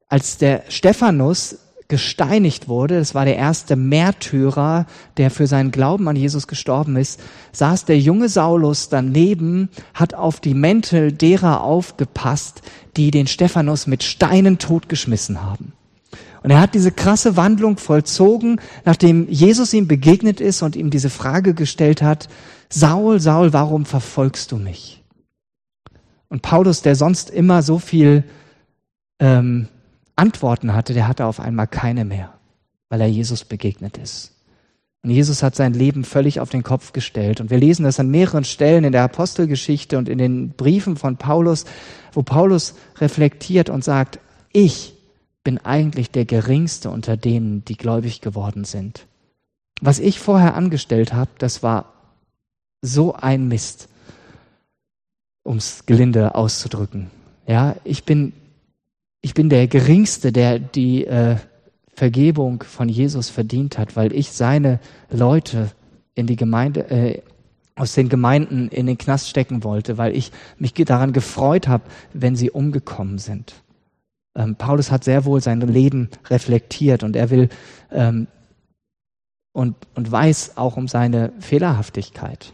als 0.07 0.37
der 0.37 0.63
Stephanus 0.69 1.59
gesteinigt 1.87 2.67
wurde, 2.67 2.97
das 2.97 3.13
war 3.13 3.25
der 3.25 3.37
erste 3.37 3.75
Märtyrer, 3.75 4.87
der 5.17 5.29
für 5.29 5.45
seinen 5.45 5.71
Glauben 5.71 6.07
an 6.07 6.15
Jesus 6.15 6.47
gestorben 6.47 6.95
ist, 6.95 7.21
saß 7.51 7.85
der 7.85 7.99
junge 7.99 8.27
Saulus 8.27 8.89
daneben, 8.89 9.69
hat 9.93 10.15
auf 10.15 10.39
die 10.39 10.55
Mäntel 10.55 11.11
derer 11.11 11.61
aufgepasst, 11.61 12.63
die 12.97 13.11
den 13.11 13.27
Stephanus 13.27 13.85
mit 13.85 14.03
Steinen 14.03 14.57
totgeschmissen 14.57 15.43
haben. 15.43 15.73
Und 16.41 16.51
er 16.51 16.59
hat 16.59 16.75
diese 16.75 16.91
krasse 16.91 17.37
Wandlung 17.37 17.77
vollzogen, 17.77 18.59
nachdem 18.83 19.27
Jesus 19.29 19.73
ihm 19.73 19.87
begegnet 19.87 20.39
ist 20.39 20.61
und 20.61 20.75
ihm 20.75 20.89
diese 20.89 21.09
Frage 21.09 21.53
gestellt 21.53 22.01
hat, 22.01 22.29
Saul, 22.69 23.19
Saul, 23.19 23.53
warum 23.53 23.85
verfolgst 23.85 24.51
du 24.51 24.57
mich? 24.57 25.03
Und 26.29 26.41
Paulus, 26.41 26.81
der 26.81 26.95
sonst 26.95 27.29
immer 27.29 27.61
so 27.61 27.79
viel 27.79 28.23
ähm, 29.19 29.67
Antworten 30.15 30.73
hatte, 30.73 30.93
der 30.93 31.07
hatte 31.07 31.25
auf 31.25 31.39
einmal 31.39 31.67
keine 31.67 32.05
mehr, 32.05 32.33
weil 32.89 33.01
er 33.01 33.07
Jesus 33.07 33.43
begegnet 33.43 33.97
ist. 33.97 34.31
Und 35.03 35.11
Jesus 35.11 35.43
hat 35.43 35.55
sein 35.55 35.73
Leben 35.73 36.03
völlig 36.03 36.39
auf 36.39 36.49
den 36.49 36.63
Kopf 36.63 36.91
gestellt. 36.91 37.39
Und 37.39 37.51
wir 37.51 37.59
lesen 37.59 37.83
das 37.83 37.99
an 37.99 38.09
mehreren 38.09 38.43
Stellen 38.43 38.85
in 38.85 38.91
der 38.91 39.03
Apostelgeschichte 39.03 39.99
und 39.99 40.09
in 40.09 40.17
den 40.17 40.49
Briefen 40.53 40.95
von 40.95 41.17
Paulus, 41.17 41.65
wo 42.11 42.23
Paulus 42.23 42.73
reflektiert 42.97 43.69
und 43.69 43.83
sagt, 43.83 44.19
ich 44.51 44.95
bin 45.43 45.59
eigentlich 45.59 46.09
der 46.09 46.25
geringste 46.25 46.89
unter 46.89 47.17
denen, 47.17 47.63
die 47.65 47.77
gläubig 47.77 48.21
geworden 48.21 48.63
sind. 48.63 49.05
Was 49.79 49.99
ich 49.99 50.19
vorher 50.19 50.55
angestellt 50.55 51.13
habe, 51.13 51.29
das 51.37 51.61
war 51.61 51.93
so 52.81 53.13
ein 53.13 53.47
Mist, 53.47 53.89
um 55.43 55.57
es 55.57 55.85
gelinde 55.85 56.33
auszudrücken. 56.33 57.11
Ja, 57.45 57.75
ich 57.83 58.05
bin 58.05 58.33
ich 59.25 59.33
bin 59.33 59.49
der 59.49 59.65
Geringste, 59.65 60.31
der 60.31 60.59
die 60.59 61.07
äh, 61.07 61.37
Vergebung 61.95 62.61
von 62.61 62.87
Jesus 62.87 63.31
verdient 63.31 63.79
hat, 63.79 63.95
weil 63.95 64.13
ich 64.13 64.31
seine 64.31 64.79
Leute 65.09 65.71
in 66.13 66.27
die 66.27 66.35
Gemeinde, 66.35 66.91
äh, 66.91 67.21
aus 67.73 67.95
den 67.95 68.07
Gemeinden 68.07 68.67
in 68.67 68.85
den 68.85 68.99
Knast 68.99 69.27
stecken 69.27 69.63
wollte, 69.63 69.97
weil 69.97 70.15
ich 70.15 70.31
mich 70.59 70.73
daran 70.73 71.11
gefreut 71.11 71.67
habe, 71.67 71.85
wenn 72.13 72.35
sie 72.35 72.51
umgekommen 72.51 73.17
sind. 73.17 73.55
Ähm, 74.35 74.57
Paulus 74.57 74.91
hat 74.91 75.03
sehr 75.03 75.25
wohl 75.25 75.41
sein 75.41 75.59
Leben 75.59 76.09
reflektiert 76.29 77.01
und 77.01 77.15
er 77.15 77.31
will 77.31 77.49
ähm, 77.91 78.27
und, 79.53 79.75
und 79.95 80.11
weiß 80.11 80.55
auch 80.55 80.77
um 80.77 80.87
seine 80.87 81.33
Fehlerhaftigkeit. 81.39 82.53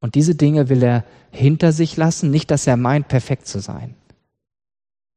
Und 0.00 0.14
diese 0.14 0.36
Dinge 0.36 0.68
will 0.68 0.84
er 0.84 1.04
hinter 1.32 1.72
sich 1.72 1.96
lassen, 1.96 2.30
nicht, 2.30 2.52
dass 2.52 2.68
er 2.68 2.76
meint, 2.76 3.08
perfekt 3.08 3.48
zu 3.48 3.58
sein. 3.58 3.96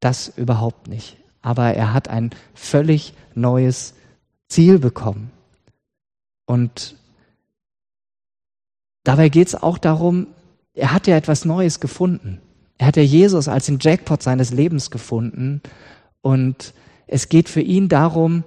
Das 0.01 0.27
überhaupt 0.35 0.89
nicht. 0.89 1.15
Aber 1.41 1.73
er 1.73 1.93
hat 1.93 2.09
ein 2.09 2.31
völlig 2.53 3.13
neues 3.33 3.93
Ziel 4.49 4.77
bekommen. 4.79 5.31
Und 6.45 6.97
dabei 9.05 9.29
geht 9.29 9.47
es 9.47 9.55
auch 9.55 9.77
darum, 9.77 10.27
er 10.73 10.91
hat 10.91 11.07
ja 11.07 11.15
etwas 11.15 11.45
Neues 11.45 11.79
gefunden. 11.79 12.41
Er 12.77 12.87
hat 12.87 12.97
ja 12.97 13.03
Jesus 13.03 13.47
als 13.47 13.67
den 13.67 13.77
Jackpot 13.79 14.21
seines 14.21 14.51
Lebens 14.51 14.91
gefunden. 14.91 15.61
Und 16.21 16.73
es 17.07 17.29
geht 17.29 17.47
für 17.47 17.61
ihn 17.61 17.87
darum, 17.87 18.43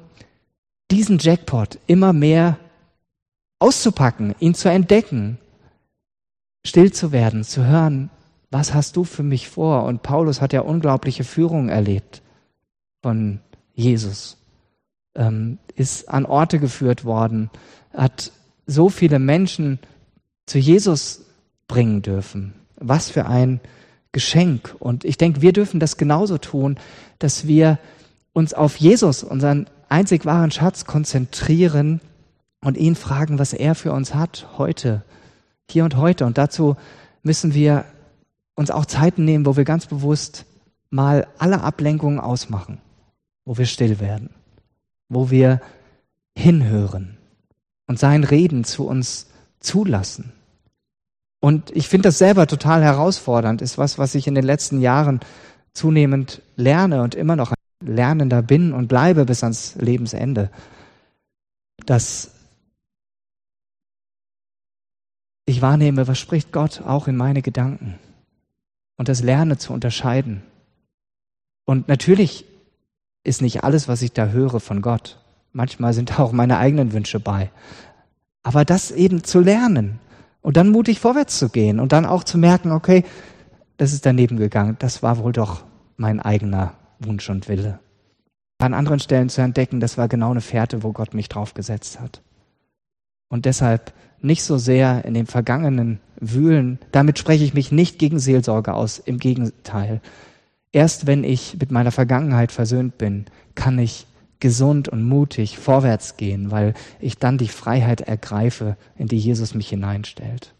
diesen 0.90 1.18
Jackpot 1.18 1.78
immer 1.86 2.12
mehr 2.12 2.58
auszupacken, 3.58 4.34
ihn 4.40 4.54
zu 4.54 4.68
entdecken, 4.70 5.38
still 6.66 6.92
zu 6.92 7.12
werden, 7.12 7.44
zu 7.44 7.64
hören, 7.64 8.10
was 8.54 8.72
hast 8.72 8.94
du 8.94 9.02
für 9.02 9.24
mich 9.24 9.48
vor? 9.48 9.82
Und 9.82 10.04
Paulus 10.04 10.40
hat 10.40 10.52
ja 10.52 10.60
unglaubliche 10.60 11.24
Führung 11.24 11.68
erlebt 11.68 12.22
von 13.02 13.40
Jesus, 13.74 14.36
ähm, 15.16 15.58
ist 15.74 16.08
an 16.08 16.24
Orte 16.24 16.60
geführt 16.60 17.04
worden, 17.04 17.50
hat 17.92 18.30
so 18.64 18.90
viele 18.90 19.18
Menschen 19.18 19.80
zu 20.46 20.58
Jesus 20.58 21.22
bringen 21.66 22.02
dürfen. 22.02 22.54
Was 22.76 23.10
für 23.10 23.26
ein 23.26 23.58
Geschenk. 24.12 24.76
Und 24.78 25.04
ich 25.04 25.18
denke, 25.18 25.42
wir 25.42 25.52
dürfen 25.52 25.80
das 25.80 25.96
genauso 25.96 26.38
tun, 26.38 26.78
dass 27.18 27.48
wir 27.48 27.80
uns 28.34 28.54
auf 28.54 28.76
Jesus, 28.76 29.24
unseren 29.24 29.66
einzig 29.88 30.26
wahren 30.26 30.52
Schatz, 30.52 30.84
konzentrieren 30.84 32.00
und 32.60 32.76
ihn 32.76 32.94
fragen, 32.94 33.40
was 33.40 33.52
er 33.52 33.74
für 33.74 33.92
uns 33.92 34.14
hat 34.14 34.46
heute, 34.58 35.02
hier 35.68 35.82
und 35.82 35.96
heute. 35.96 36.24
Und 36.24 36.38
dazu 36.38 36.76
müssen 37.24 37.52
wir 37.52 37.84
uns 38.54 38.70
auch 38.70 38.86
Zeiten 38.86 39.24
nehmen, 39.24 39.46
wo 39.46 39.56
wir 39.56 39.64
ganz 39.64 39.86
bewusst 39.86 40.46
mal 40.90 41.26
alle 41.38 41.62
Ablenkungen 41.62 42.20
ausmachen, 42.20 42.78
wo 43.44 43.58
wir 43.58 43.66
still 43.66 44.00
werden, 44.00 44.30
wo 45.08 45.30
wir 45.30 45.60
hinhören 46.36 47.16
und 47.86 47.98
sein 47.98 48.24
Reden 48.24 48.64
zu 48.64 48.86
uns 48.86 49.26
zulassen. 49.60 50.32
Und 51.40 51.70
ich 51.76 51.88
finde 51.88 52.08
das 52.08 52.18
selber 52.18 52.46
total 52.46 52.82
herausfordernd, 52.82 53.60
ist 53.60 53.76
was, 53.76 53.98
was 53.98 54.14
ich 54.14 54.26
in 54.26 54.34
den 54.34 54.44
letzten 54.44 54.80
Jahren 54.80 55.20
zunehmend 55.72 56.40
lerne 56.56 57.02
und 57.02 57.14
immer 57.14 57.36
noch 57.36 57.52
lernender 57.80 58.40
bin 58.40 58.72
und 58.72 58.88
bleibe 58.88 59.24
bis 59.26 59.42
ans 59.42 59.74
Lebensende, 59.74 60.50
dass 61.84 62.30
ich 65.44 65.60
wahrnehme, 65.60 66.06
was 66.06 66.18
spricht 66.18 66.52
Gott 66.52 66.80
auch 66.82 67.08
in 67.08 67.16
meine 67.16 67.42
Gedanken 67.42 67.98
und 68.96 69.08
das 69.08 69.22
lerne 69.22 69.58
zu 69.58 69.72
unterscheiden. 69.72 70.42
Und 71.64 71.88
natürlich 71.88 72.44
ist 73.24 73.42
nicht 73.42 73.64
alles, 73.64 73.88
was 73.88 74.02
ich 74.02 74.12
da 74.12 74.28
höre, 74.28 74.60
von 74.60 74.82
Gott. 74.82 75.18
Manchmal 75.52 75.94
sind 75.94 76.20
auch 76.20 76.32
meine 76.32 76.58
eigenen 76.58 76.92
Wünsche 76.92 77.20
bei. 77.20 77.50
Aber 78.42 78.64
das 78.64 78.90
eben 78.90 79.24
zu 79.24 79.40
lernen 79.40 79.98
und 80.42 80.56
dann 80.56 80.68
mutig 80.68 81.00
vorwärts 81.00 81.38
zu 81.38 81.48
gehen 81.48 81.80
und 81.80 81.92
dann 81.92 82.04
auch 82.04 82.24
zu 82.24 82.36
merken, 82.36 82.72
okay, 82.72 83.04
das 83.78 83.92
ist 83.92 84.04
daneben 84.04 84.36
gegangen. 84.36 84.76
Das 84.78 85.02
war 85.02 85.18
wohl 85.18 85.32
doch 85.32 85.64
mein 85.96 86.20
eigener 86.20 86.74
Wunsch 86.98 87.28
und 87.30 87.48
Wille. 87.48 87.80
an 88.58 88.74
anderen 88.74 89.00
Stellen 89.00 89.28
zu 89.28 89.42
entdecken, 89.42 89.80
das 89.80 89.98
war 89.98 90.08
genau 90.08 90.30
eine 90.30 90.40
Fährte, 90.40 90.82
wo 90.82 90.92
Gott 90.92 91.12
mich 91.12 91.28
drauf 91.28 91.54
gesetzt 91.54 92.00
hat. 92.00 92.22
Und 93.28 93.46
deshalb 93.46 93.92
nicht 94.24 94.42
so 94.42 94.58
sehr 94.58 95.04
in 95.04 95.14
dem 95.14 95.26
Vergangenen 95.26 96.00
wühlen. 96.18 96.78
Damit 96.92 97.18
spreche 97.18 97.44
ich 97.44 97.54
mich 97.54 97.70
nicht 97.70 97.98
gegen 97.98 98.18
Seelsorge 98.18 98.74
aus. 98.74 98.98
Im 98.98 99.18
Gegenteil. 99.18 100.00
Erst 100.72 101.06
wenn 101.06 101.22
ich 101.22 101.56
mit 101.60 101.70
meiner 101.70 101.92
Vergangenheit 101.92 102.50
versöhnt 102.50 102.98
bin, 102.98 103.26
kann 103.54 103.78
ich 103.78 104.06
gesund 104.40 104.88
und 104.88 105.02
mutig 105.04 105.58
vorwärts 105.58 106.16
gehen, 106.16 106.50
weil 106.50 106.74
ich 107.00 107.18
dann 107.18 107.38
die 107.38 107.48
Freiheit 107.48 108.00
ergreife, 108.00 108.76
in 108.96 109.06
die 109.06 109.18
Jesus 109.18 109.54
mich 109.54 109.68
hineinstellt. 109.68 110.54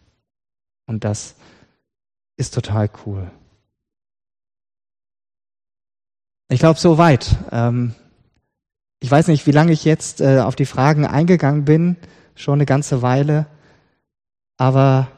Und 0.86 1.04
das 1.04 1.34
ist 2.36 2.54
total 2.54 2.88
cool. 3.04 3.30
Ich 6.48 6.60
glaube, 6.60 6.78
so 6.78 6.98
weit. 6.98 7.36
Ähm, 7.50 7.94
ich 9.00 9.10
weiß 9.10 9.28
nicht, 9.28 9.46
wie 9.46 9.52
lange 9.52 9.72
ich 9.72 9.84
jetzt 9.84 10.20
äh, 10.20 10.40
auf 10.40 10.56
die 10.56 10.66
Fragen 10.66 11.04
eingegangen 11.04 11.64
bin, 11.64 11.96
schon 12.34 12.54
eine 12.54 12.66
ganze 12.66 13.02
Weile. 13.02 13.46
Aber 14.56 15.08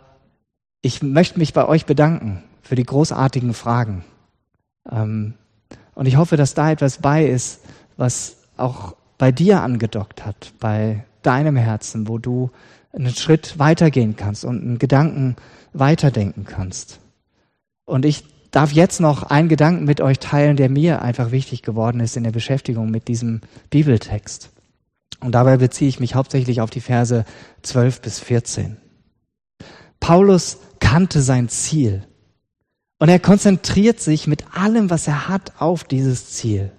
ich 0.83 1.03
möchte 1.03 1.39
mich 1.39 1.53
bei 1.53 1.67
euch 1.67 1.87
bedanken 1.87 2.43
für 2.63 2.75
die 2.75 2.85
großartigen 2.85 3.55
Fragen. 3.55 4.05
Ähm, 4.91 5.35
und 5.95 6.07
ich 6.07 6.17
hoffe, 6.17 6.37
dass 6.37 6.55
da 6.55 6.71
etwas 6.71 6.99
bei 6.99 7.27
ist, 7.27 7.61
was 7.97 8.37
auch 8.57 8.95
bei 9.19 9.33
dir 9.33 9.63
angedockt 9.63 10.25
hat, 10.25 10.53
bei 10.61 11.05
deinem 11.23 11.57
Herzen, 11.57 12.09
wo 12.09 12.19
du 12.19 12.51
einen 12.93 13.15
Schritt 13.15 13.59
weitergehen 13.59 14.17
kannst 14.17 14.45
und 14.45 14.63
einen 14.63 14.79
Gedanken 14.79 15.37
weiterdenken 15.73 16.45
kannst. 16.45 17.01
Und 17.85 18.05
ich 18.05 18.25
darf 18.51 18.73
jetzt 18.73 19.01
noch 19.01 19.23
einen 19.23 19.49
Gedanken 19.49 19.85
mit 19.85 20.01
euch 20.01 20.19
teilen, 20.19 20.57
der 20.57 20.71
mir 20.71 21.03
einfach 21.03 21.31
wichtig 21.31 21.63
geworden 21.63 22.01
ist 22.01 22.17
in 22.17 22.25
der 22.25 22.31
Beschäftigung 22.31 22.91
mit 22.91 23.09
diesem 23.09 23.41
Bibeltext. 23.71 24.51
Und 25.21 25.33
dabei 25.33 25.57
beziehe 25.57 25.89
ich 25.89 26.01
mich 26.01 26.15
hauptsächlich 26.15 26.61
auf 26.61 26.71
die 26.71 26.81
Verse 26.81 27.25
12 27.63 28.01
bis 28.01 28.21
14. 28.21 28.77
Paulus 30.01 30.59
kannte 30.79 31.21
sein 31.21 31.49
Ziel 31.49 32.07
und 32.99 33.09
er 33.09 33.21
konzentriert 33.21 34.01
sich 34.01 34.27
mit 34.27 34.57
allem, 34.57 34.91
was 34.91 35.07
er 35.07 35.29
hat, 35.29 35.61
auf 35.61 35.85
dieses 35.85 36.31
Ziel. 36.33 36.73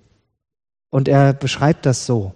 Und 0.89 1.07
er 1.07 1.33
beschreibt 1.33 1.85
das 1.85 2.05
so. 2.05 2.33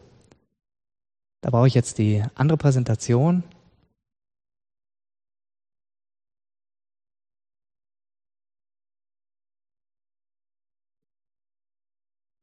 Da 1.42 1.50
brauche 1.50 1.68
ich 1.68 1.74
jetzt 1.74 1.98
die 1.98 2.24
andere 2.36 2.58
Präsentation. 2.58 3.44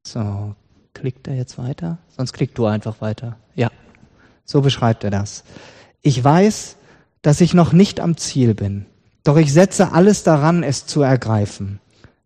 So, 0.05 0.55
klickt 0.93 1.27
er 1.27 1.35
jetzt 1.35 1.57
weiter? 1.57 1.99
Sonst 2.09 2.33
klick 2.33 2.55
du 2.55 2.65
einfach 2.65 2.99
weiter. 2.99 3.37
Ja, 3.55 3.71
so 4.43 4.61
beschreibt 4.61 5.03
er 5.03 5.11
das. 5.11 5.43
Ich 6.01 6.21
weiß, 6.23 6.77
dass 7.21 7.41
ich 7.41 7.53
noch 7.53 7.73
nicht 7.73 7.99
am 7.99 8.17
Ziel 8.17 8.53
bin, 8.53 8.85
doch 9.23 9.37
ich 9.37 9.53
setze 9.53 9.91
alles 9.91 10.23
daran, 10.23 10.63
es 10.63 10.85
zu 10.85 11.01
ergreifen, 11.01 11.79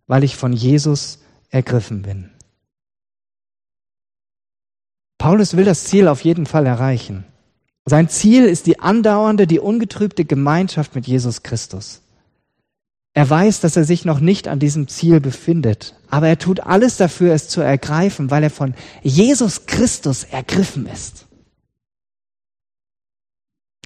weil 0.08 0.24
ich 0.24 0.36
von 0.36 0.54
Jesus 0.54 1.20
ergriffen 1.50 2.02
bin. 2.04 2.30
Paulus 5.18 5.56
will 5.56 5.66
das 5.66 5.86
Ziel 5.86 6.08
auf 6.08 6.24
jeden 6.24 6.46
Fall 6.46 6.66
erreichen. 6.66 7.24
Sein 7.86 8.10
Ziel 8.10 8.46
ist 8.46 8.68
die 8.68 8.80
andauernde, 8.80 9.48
die 9.48 9.60
ungetrübte 9.60 10.26
Gemeinschaft 10.26 10.96
mit 10.96 11.08
Jesus 11.08 11.44
Christus. 11.44 12.02
Er 13.14 13.30
weiß, 13.30 13.60
dass 13.60 13.76
er 13.76 13.84
sich 13.84 14.06
noch 14.06 14.20
nicht 14.20 14.48
an 14.48 14.60
diesem 14.60 14.88
Ziel 14.88 15.20
befindet, 15.20 15.96
aber 16.10 16.28
er 16.28 16.40
tut 16.40 16.62
alles 16.62 16.98
dafür, 16.98 17.34
es 17.34 17.48
zu 17.48 17.62
ergreifen, 17.62 18.32
weil 18.32 18.44
er 18.44 18.50
von 18.50 18.74
Jesus 19.04 19.66
Christus 19.66 20.24
ergriffen 20.24 20.88
ist. 20.88 21.28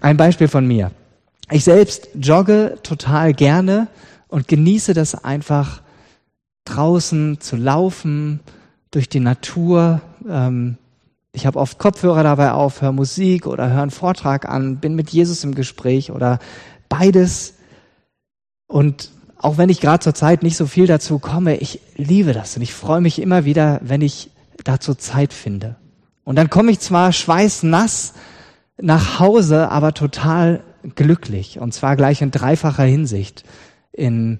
Ein 0.01 0.17
Beispiel 0.17 0.47
von 0.47 0.65
mir. 0.67 0.91
Ich 1.49 1.63
selbst 1.63 2.09
jogge 2.13 2.77
total 2.83 3.33
gerne 3.33 3.87
und 4.27 4.47
genieße 4.47 4.93
das 4.93 5.23
einfach 5.23 5.81
draußen 6.65 7.39
zu 7.39 7.55
laufen, 7.55 8.41
durch 8.91 9.09
die 9.09 9.19
Natur. 9.19 10.01
Ähm, 10.27 10.77
ich 11.31 11.45
habe 11.45 11.59
oft 11.59 11.77
Kopfhörer 11.77 12.23
dabei 12.23 12.51
auf, 12.51 12.81
höre 12.81 12.91
Musik 12.91 13.47
oder 13.47 13.69
höre 13.69 13.81
einen 13.81 13.91
Vortrag 13.91 14.47
an, 14.47 14.77
bin 14.77 14.95
mit 14.95 15.09
Jesus 15.09 15.43
im 15.43 15.55
Gespräch 15.55 16.11
oder 16.11 16.39
beides. 16.89 17.53
Und 18.67 19.11
auch 19.37 19.57
wenn 19.57 19.69
ich 19.69 19.81
gerade 19.81 20.03
zur 20.03 20.15
Zeit 20.15 20.43
nicht 20.43 20.57
so 20.57 20.65
viel 20.65 20.87
dazu 20.87 21.19
komme, 21.19 21.57
ich 21.57 21.79
liebe 21.95 22.33
das 22.33 22.55
und 22.55 22.61
ich 22.61 22.73
freue 22.73 23.01
mich 23.01 23.21
immer 23.21 23.45
wieder, 23.45 23.79
wenn 23.83 24.01
ich 24.01 24.31
dazu 24.63 24.95
Zeit 24.95 25.31
finde. 25.31 25.75
Und 26.23 26.35
dann 26.35 26.49
komme 26.49 26.71
ich 26.71 26.79
zwar 26.79 27.13
schweißnass 27.13 28.13
nach 28.79 29.19
Hause, 29.19 29.69
aber 29.69 29.93
total 29.93 30.63
glücklich. 30.95 31.59
Und 31.59 31.73
zwar 31.73 31.95
gleich 31.95 32.21
in 32.21 32.31
dreifacher 32.31 32.83
Hinsicht. 32.83 33.43
In 33.91 34.39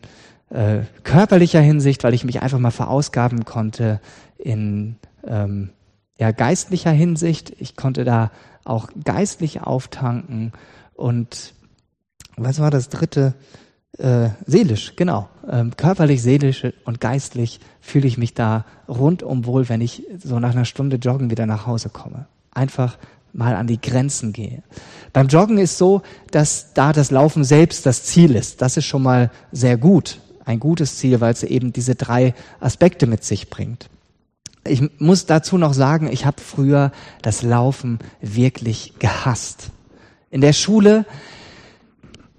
äh, 0.50 0.82
körperlicher 1.04 1.62
Hinsicht, 1.62 2.04
weil 2.04 2.14
ich 2.14 2.24
mich 2.24 2.42
einfach 2.42 2.60
mal 2.60 2.72
verausgaben 2.72 3.46
konnte. 3.46 4.00
In 4.38 4.98
ähm, 5.26 5.72
ja, 6.20 6.32
geistlicher 6.32 6.92
Hinsicht, 6.92 7.54
ich 7.60 7.76
konnte 7.76 8.04
da 8.04 8.32
auch 8.64 8.90
geistlich 9.04 9.62
auftanken. 9.62 10.52
Und 10.94 11.54
was 12.36 12.60
war 12.60 12.72
das 12.72 12.90
dritte? 12.90 13.34
Äh, 13.98 14.30
seelisch, 14.46 14.96
genau. 14.96 15.28
Ähm, 15.50 15.76
körperlich, 15.76 16.22
seelisch 16.22 16.68
und 16.86 17.02
geistlich 17.02 17.60
fühle 17.80 18.08
ich 18.08 18.18
mich 18.18 18.36
da 18.36 18.66
rundum 18.88 19.46
wohl, 19.46 19.70
wenn 19.70 19.82
ich 19.82 20.06
so 20.24 20.40
nach 20.40 20.52
einer 20.52 20.66
Stunde 20.66 20.98
Joggen 20.98 21.32
wieder 21.32 21.48
nach 21.48 21.66
Hause 21.66 21.90
komme. 21.90 22.28
Einfach 22.52 22.98
mal 23.34 23.56
an 23.56 23.68
die 23.68 23.82
Grenzen 23.82 24.34
gehe. 24.34 24.64
Beim 25.14 25.28
Joggen 25.28 25.58
ist 25.58 25.78
so, 25.78 26.02
dass 26.32 26.74
da 26.74 26.94
das 26.94 27.12
Laufen 27.12 27.44
selbst 27.44 27.86
das 27.86 28.04
Ziel 28.04 28.36
ist. 28.36 28.62
Das 28.62 28.78
ist 28.78 28.86
schon 28.86 29.04
mal 29.04 29.32
sehr 29.52 29.78
gut. 29.78 30.20
Ein 30.46 30.60
gutes 30.60 30.98
Ziel, 30.98 31.22
weil 31.22 31.34
es 31.34 31.44
eben 31.44 31.74
diese 31.74 31.96
drei 31.96 32.34
Aspekte 32.60 33.08
mit 33.08 33.24
sich 33.24 33.50
bringt. 33.50 33.90
Ich 34.64 34.82
muss 35.00 35.26
dazu 35.26 35.58
noch 35.58 35.74
sagen, 35.74 36.12
ich 36.12 36.26
habe 36.26 36.42
früher 36.42 36.92
das 37.22 37.42
Laufen 37.42 38.00
wirklich 38.22 38.94
gehasst. 39.00 39.70
In 40.30 40.42
der 40.42 40.54
Schule 40.54 41.06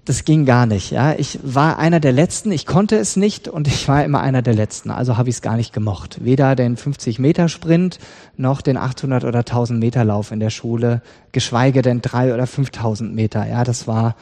das 0.05 0.25
ging 0.25 0.45
gar 0.45 0.65
nicht. 0.65 0.91
Ja, 0.91 1.13
ich 1.13 1.39
war 1.43 1.77
einer 1.77 1.99
der 1.99 2.11
Letzten. 2.11 2.51
Ich 2.51 2.65
konnte 2.65 2.97
es 2.97 3.15
nicht 3.15 3.47
und 3.47 3.67
ich 3.67 3.87
war 3.87 4.03
immer 4.03 4.21
einer 4.21 4.41
der 4.41 4.55
Letzten. 4.55 4.89
Also 4.89 5.17
habe 5.17 5.29
ich 5.29 5.35
es 5.35 5.41
gar 5.41 5.55
nicht 5.55 5.73
gemocht. 5.73 6.23
Weder 6.23 6.55
den 6.55 6.77
50 6.77 7.19
Meter 7.19 7.47
Sprint 7.47 7.99
noch 8.35 8.61
den 8.61 8.77
800 8.77 9.23
oder 9.23 9.39
1000 9.39 9.79
Meter 9.79 10.03
Lauf 10.03 10.31
in 10.31 10.39
der 10.39 10.49
Schule, 10.49 11.01
geschweige 11.31 11.81
denn 11.81 12.01
drei 12.01 12.33
oder 12.33 12.47
5000 12.47 13.13
Meter. 13.13 13.47
Ja, 13.47 13.63
das 13.63 13.87
war 13.87 14.15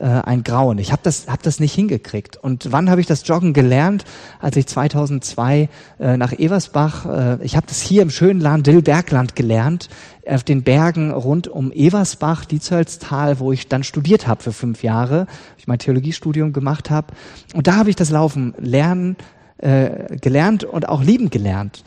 äh, 0.00 0.04
ein 0.04 0.44
Grauen. 0.44 0.78
Ich 0.78 0.92
habe 0.92 1.02
das, 1.02 1.26
hab 1.28 1.42
das 1.42 1.60
nicht 1.60 1.74
hingekriegt. 1.74 2.36
Und 2.36 2.72
wann 2.72 2.90
habe 2.90 3.00
ich 3.00 3.06
das 3.06 3.26
Joggen 3.26 3.52
gelernt? 3.52 4.04
Als 4.40 4.56
ich 4.56 4.66
2002 4.66 5.68
äh, 5.98 6.16
nach 6.16 6.32
Eversbach, 6.32 7.06
äh, 7.06 7.44
ich 7.44 7.56
habe 7.56 7.66
das 7.66 7.80
hier 7.80 8.02
im 8.02 8.10
schönen 8.10 8.40
Land 8.40 8.66
Dillbergland 8.66 9.36
gelernt, 9.36 9.88
auf 10.26 10.44
den 10.44 10.62
Bergen 10.62 11.10
rund 11.12 11.48
um 11.48 11.72
Eversbach, 11.72 12.44
Dietzölstal, 12.44 13.40
wo 13.40 13.52
ich 13.52 13.68
dann 13.68 13.84
studiert 13.84 14.26
habe 14.26 14.42
für 14.42 14.52
fünf 14.52 14.82
Jahre, 14.82 15.26
ich 15.58 15.66
mein 15.66 15.78
Theologiestudium 15.78 16.52
gemacht 16.52 16.90
habe. 16.90 17.08
Und 17.54 17.66
da 17.66 17.76
habe 17.76 17.90
ich 17.90 17.96
das 17.96 18.10
Laufen 18.10 18.54
lernen 18.58 19.16
äh, 19.58 20.16
gelernt 20.16 20.64
und 20.64 20.88
auch 20.88 21.02
lieben 21.02 21.30
gelernt. 21.30 21.84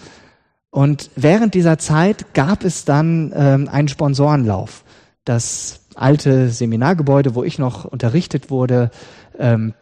Und 0.70 1.12
während 1.16 1.54
dieser 1.54 1.78
Zeit 1.78 2.34
gab 2.34 2.64
es 2.64 2.86
dann 2.86 3.32
ähm, 3.36 3.70
einen 3.70 3.88
Sponsorenlauf. 3.88 4.84
Das 5.26 5.82
alte 5.96 6.50
Seminargebäude, 6.50 7.36
wo 7.36 7.44
ich 7.44 7.60
noch 7.60 7.86
unterrichtet 7.86 8.50
wurde, 8.50 8.90
ähm, 9.38 9.74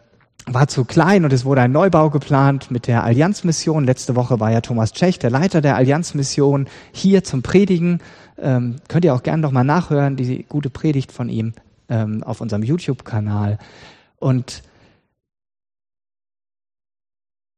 war 0.46 0.68
zu 0.68 0.86
klein 0.86 1.24
und 1.24 1.34
es 1.34 1.46
wurde 1.46 1.62
ein 1.62 1.72
Neubau 1.72 2.10
geplant 2.10 2.72
mit 2.72 2.88
der 2.88 3.04
Allianzmission. 3.04 3.86
Letzte 3.86 4.16
Woche 4.16 4.40
war 4.40 4.52
ja 4.52 4.62
Thomas 4.62 4.92
Tschech, 4.92 5.20
der 5.20 5.30
Leiter 5.30 5.62
der 5.62 5.76
Allianzmission, 5.76 6.68
hier 6.92 7.24
zum 7.24 7.42
Predigen. 7.42 8.00
Ähm, 8.42 8.78
könnt 8.88 9.06
ihr 9.06 9.14
auch 9.14 9.24
gerne 9.24 9.42
noch 9.42 9.52
mal 9.52 9.64
nachhören, 9.64 10.16
die 10.16 10.44
gute 10.44 10.70
Predigt 10.70 11.12
von 11.12 11.30
ihm 11.30 11.54
ähm, 11.90 12.24
auf 12.24 12.42
unserem 12.42 12.64
YouTube-Kanal. 12.64 13.60
Und 14.18 14.64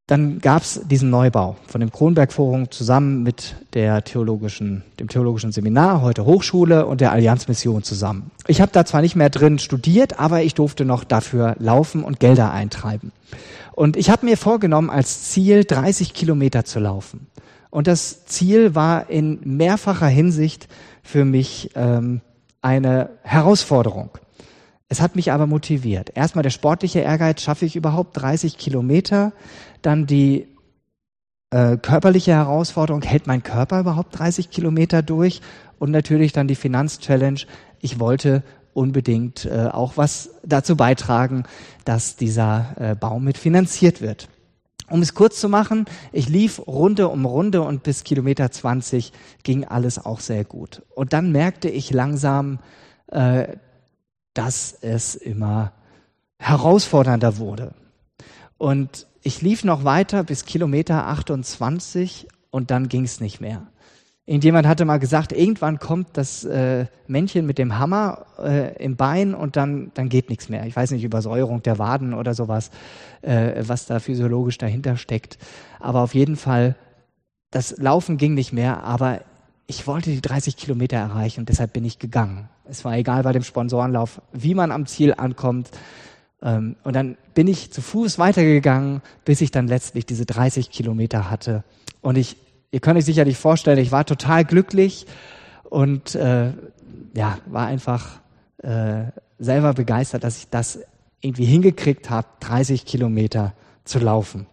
dann 0.07 0.39
gab 0.39 0.63
es 0.63 0.81
diesen 0.85 1.09
Neubau 1.09 1.55
von 1.65 1.79
dem 1.79 1.89
Kronberg 1.89 2.33
Forum 2.33 2.69
zusammen 2.69 3.23
mit 3.23 3.55
der 3.73 4.03
theologischen, 4.03 4.83
dem 4.99 5.07
theologischen 5.07 5.53
Seminar, 5.53 6.01
heute 6.01 6.25
Hochschule 6.25 6.85
und 6.85 6.99
der 6.99 7.13
Allianzmission 7.13 7.83
zusammen. 7.83 8.29
Ich 8.47 8.59
habe 8.59 8.71
da 8.73 8.85
zwar 8.85 9.01
nicht 9.01 9.15
mehr 9.15 9.29
drin 9.29 9.59
studiert, 9.59 10.19
aber 10.19 10.43
ich 10.43 10.55
durfte 10.55 10.83
noch 10.83 11.05
dafür 11.05 11.55
laufen 11.57 12.03
und 12.03 12.19
Gelder 12.19 12.51
eintreiben. 12.51 13.13
Und 13.71 13.95
ich 13.95 14.09
habe 14.09 14.25
mir 14.25 14.37
vorgenommen, 14.37 14.89
als 14.89 15.31
Ziel 15.31 15.63
30 15.63 16.13
Kilometer 16.13 16.65
zu 16.65 16.79
laufen. 16.79 17.27
Und 17.73 17.87
das 17.87 18.25
Ziel 18.25 18.75
war 18.75 19.09
in 19.09 19.39
mehrfacher 19.45 20.05
Hinsicht 20.05 20.67
für 21.01 21.25
mich 21.25 21.71
ähm, 21.73 22.21
eine 22.61 23.09
Herausforderung. 23.23 24.11
Es 24.89 25.01
hat 25.01 25.15
mich 25.15 25.31
aber 25.31 25.47
motiviert. 25.47 26.11
Erstmal 26.13 26.43
der 26.43 26.51
sportliche 26.51 26.99
Ehrgeiz, 26.99 27.41
schaffe 27.41 27.65
ich 27.65 27.75
überhaupt 27.75 28.15
30 28.21 28.59
Kilometer? 28.59 29.33
Dann 29.81 30.05
die 30.05 30.49
äh, 31.49 31.77
körperliche 31.77 32.33
Herausforderung, 32.33 33.01
hält 33.01 33.25
mein 33.25 33.41
Körper 33.41 33.79
überhaupt 33.79 34.19
30 34.19 34.51
Kilometer 34.51 35.01
durch? 35.01 35.41
Und 35.79 35.89
natürlich 35.89 36.31
dann 36.31 36.47
die 36.47 36.53
Finanzchallenge. 36.53 37.47
Ich 37.79 37.99
wollte 37.99 38.43
unbedingt 38.75 39.45
äh, 39.45 39.69
auch 39.71 39.97
was 39.97 40.29
dazu 40.45 40.77
beitragen, 40.77 41.45
dass 41.85 42.17
dieser 42.17 42.75
äh, 42.79 42.93
Baum 42.93 43.23
mit 43.23 43.39
finanziert 43.39 43.99
wird. 43.99 44.29
Um 44.89 45.01
es 45.01 45.13
kurz 45.13 45.39
zu 45.39 45.49
machen, 45.49 45.85
ich 46.11 46.27
lief 46.29 46.59
Runde 46.67 47.07
um 47.07 47.25
Runde 47.25 47.61
und 47.61 47.83
bis 47.83 48.03
Kilometer 48.03 48.51
20 48.51 49.13
ging 49.43 49.65
alles 49.65 50.03
auch 50.03 50.19
sehr 50.19 50.43
gut. 50.43 50.83
Und 50.93 51.13
dann 51.13 51.31
merkte 51.31 51.69
ich 51.69 51.91
langsam, 51.91 52.59
äh, 53.07 53.55
dass 54.33 54.73
es 54.81 55.15
immer 55.15 55.71
herausfordernder 56.37 57.37
wurde. 57.37 57.73
Und 58.57 59.07
ich 59.21 59.41
lief 59.41 59.63
noch 59.63 59.83
weiter 59.83 60.23
bis 60.23 60.45
Kilometer 60.45 61.07
28 61.07 62.27
und 62.51 62.71
dann 62.71 62.89
ging 62.89 63.05
es 63.05 63.19
nicht 63.19 63.39
mehr. 63.39 63.67
Irgendjemand 64.25 64.67
hatte 64.67 64.85
mal 64.85 64.99
gesagt, 64.99 65.33
irgendwann 65.33 65.79
kommt 65.79 66.07
das 66.13 66.45
äh, 66.45 66.85
Männchen 67.07 67.45
mit 67.45 67.57
dem 67.57 67.77
Hammer 67.77 68.25
äh, 68.39 68.73
im 68.81 68.95
Bein 68.95 69.35
und 69.35 69.57
dann, 69.57 69.91
dann 69.95 70.07
geht 70.07 70.29
nichts 70.29 70.47
mehr. 70.47 70.65
Ich 70.65 70.75
weiß 70.75 70.91
nicht, 70.91 71.03
Übersäuerung 71.03 71.61
der 71.61 71.77
Waden 71.77 72.13
oder 72.13 72.33
sowas, 72.33 72.71
äh, 73.21 73.63
was 73.67 73.85
da 73.85 73.99
physiologisch 73.99 74.57
dahinter 74.57 74.95
steckt. 74.95 75.37
Aber 75.81 75.99
auf 75.99 76.13
jeden 76.13 76.37
Fall, 76.37 76.77
das 77.51 77.77
Laufen 77.77 78.15
ging 78.15 78.33
nicht 78.33 78.53
mehr, 78.53 78.83
aber 78.83 79.19
ich 79.67 79.87
wollte 79.87 80.09
die 80.09 80.21
30 80.21 80.55
Kilometer 80.55 80.95
erreichen 80.95 81.41
und 81.41 81.49
deshalb 81.49 81.73
bin 81.73 81.83
ich 81.83 81.99
gegangen. 81.99 82.47
Es 82.63 82.85
war 82.85 82.95
egal 82.95 83.23
bei 83.23 83.33
dem 83.33 83.43
Sponsorenlauf, 83.43 84.21
wie 84.31 84.55
man 84.55 84.71
am 84.71 84.85
Ziel 84.85 85.13
ankommt. 85.13 85.69
Ähm, 86.41 86.77
und 86.85 86.95
dann 86.95 87.17
bin 87.33 87.47
ich 87.47 87.73
zu 87.73 87.81
Fuß 87.81 88.19
weitergegangen, 88.19 89.01
bis 89.25 89.41
ich 89.41 89.51
dann 89.51 89.67
letztlich 89.67 90.05
diese 90.05 90.25
30 90.25 90.69
Kilometer 90.69 91.29
hatte. 91.29 91.65
Und 92.01 92.17
ich 92.17 92.37
Ihr 92.73 92.79
könnt 92.79 92.97
euch 92.97 93.05
sicherlich 93.05 93.37
vorstellen, 93.37 93.77
ich 93.77 93.91
war 93.91 94.03
total 94.03 94.43
glücklich 94.43 95.05
und 95.63 96.15
äh, 96.15 96.53
ja, 97.13 97.37
war 97.45 97.67
einfach 97.67 98.19
äh, 98.63 99.11
selber 99.37 99.75
begeistert, 99.75 100.23
dass 100.23 100.39
ich 100.39 100.49
das 100.49 100.79
irgendwie 101.21 101.45
hingekriegt 101.45 102.09
habe, 102.09 102.27
30 102.39 102.85
Kilometer 102.85 103.53
zu 103.83 103.99
laufen. 103.99 104.47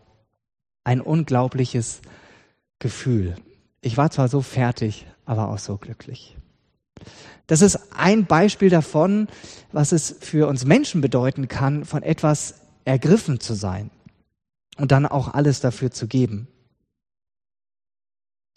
Ein 0.85 1.01
unglaubliches 1.01 2.03
Gefühl. 2.79 3.37
Ich 3.81 3.97
war 3.97 4.11
zwar 4.11 4.29
so 4.29 4.43
fertig, 4.43 5.07
aber 5.25 5.49
auch 5.49 5.59
so 5.59 5.79
glücklich. 5.79 6.37
Das 7.47 7.63
ist 7.63 7.79
ein 7.97 8.27
Beispiel 8.27 8.69
davon, 8.69 9.29
was 9.73 9.93
es 9.93 10.15
für 10.21 10.47
uns 10.47 10.67
Menschen 10.67 11.01
bedeuten 11.01 11.49
kann, 11.49 11.87
von 11.87 12.03
etwas 12.03 12.57
ergriffen 12.85 13.41
zu 13.41 13.55
sein 13.55 13.91
und 14.77 14.93
dann 14.93 15.07
auch 15.07 15.33
alles 15.33 15.61
dafür 15.61 15.91
zu 15.91 16.07
geben. 16.07 16.49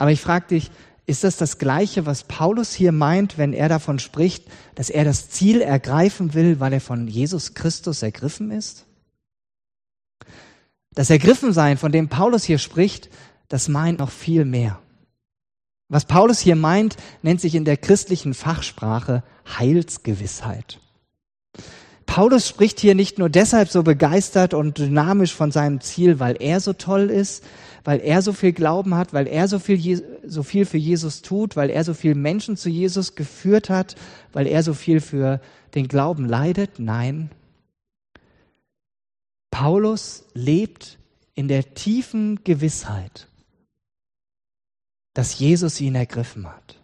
Aber 0.04 0.12
ich 0.12 0.20
frage 0.20 0.48
dich, 0.48 0.70
ist 1.06 1.24
das 1.24 1.38
das 1.38 1.60
Gleiche, 1.60 2.06
was 2.06 2.26
Paulus 2.26 2.74
hier 2.74 2.92
meint, 2.92 3.38
wenn 3.38 3.54
er 3.54 3.70
davon 3.70 4.00
spricht, 4.00 4.44
dass 4.76 4.90
er 4.90 5.06
das 5.06 5.30
Ziel 5.30 5.62
ergreifen 5.62 6.34
will, 6.34 6.60
weil 6.60 6.74
er 6.74 6.82
von 6.82 7.08
Jesus 7.08 7.54
Christus 7.54 8.04
ergriffen 8.04 8.52
ist? 8.52 8.86
Das 10.94 11.10
Ergriffensein, 11.10 11.78
von 11.78 11.94
dem 11.94 12.10
Paulus 12.10 12.44
hier 12.44 12.58
spricht, 12.58 13.12
das 13.48 13.70
meint 13.70 14.00
noch 14.00 14.12
viel 14.12 14.44
mehr. 14.44 14.78
Was 15.88 16.04
Paulus 16.04 16.42
hier 16.42 16.58
meint, 16.58 16.98
nennt 17.22 17.40
sich 17.40 17.56
in 17.56 17.64
der 17.64 17.78
christlichen 17.78 18.34
Fachsprache 18.34 19.24
Heilsgewissheit. 19.58 20.82
Paulus 22.06 22.48
spricht 22.48 22.80
hier 22.80 22.96
nicht 22.96 23.18
nur 23.18 23.30
deshalb 23.30 23.70
so 23.70 23.84
begeistert 23.84 24.54
und 24.54 24.78
dynamisch 24.78 25.34
von 25.34 25.52
seinem 25.52 25.82
Ziel, 25.82 26.20
weil 26.20 26.36
er 26.40 26.60
so 26.60 26.74
toll 26.74 27.10
ist, 27.10 27.44
weil 27.84 28.00
er 28.00 28.22
so 28.22 28.34
viel 28.34 28.54
Glauben 28.54 28.96
hat, 28.96 29.14
weil 29.14 29.28
er 29.28 29.48
so 29.48 29.60
viel, 29.60 30.04
so 30.26 30.44
viel 30.44 30.66
für 30.66 30.78
Jesus 30.78 31.22
tut, 31.22 31.56
weil 31.56 31.70
er 31.70 31.84
so 31.84 31.94
viel 31.94 32.16
Menschen 32.16 32.58
zu 32.58 32.70
Jesus 32.70 33.16
geführt 33.16 33.70
hat, 33.70 33.96
weil 34.32 34.48
er 34.48 34.64
so 34.64 34.74
viel 34.74 35.02
für 35.02 35.42
den 35.76 35.88
Glauben 35.88 36.26
leidet. 36.26 36.80
Nein. 36.80 37.30
Paulus 39.52 40.26
lebt 40.34 40.98
in 41.36 41.48
der 41.48 41.74
tiefen 41.74 42.44
Gewissheit, 42.44 43.28
dass 45.14 45.38
Jesus 45.38 45.80
ihn 45.80 45.96
ergriffen 45.96 46.48
hat, 46.48 46.80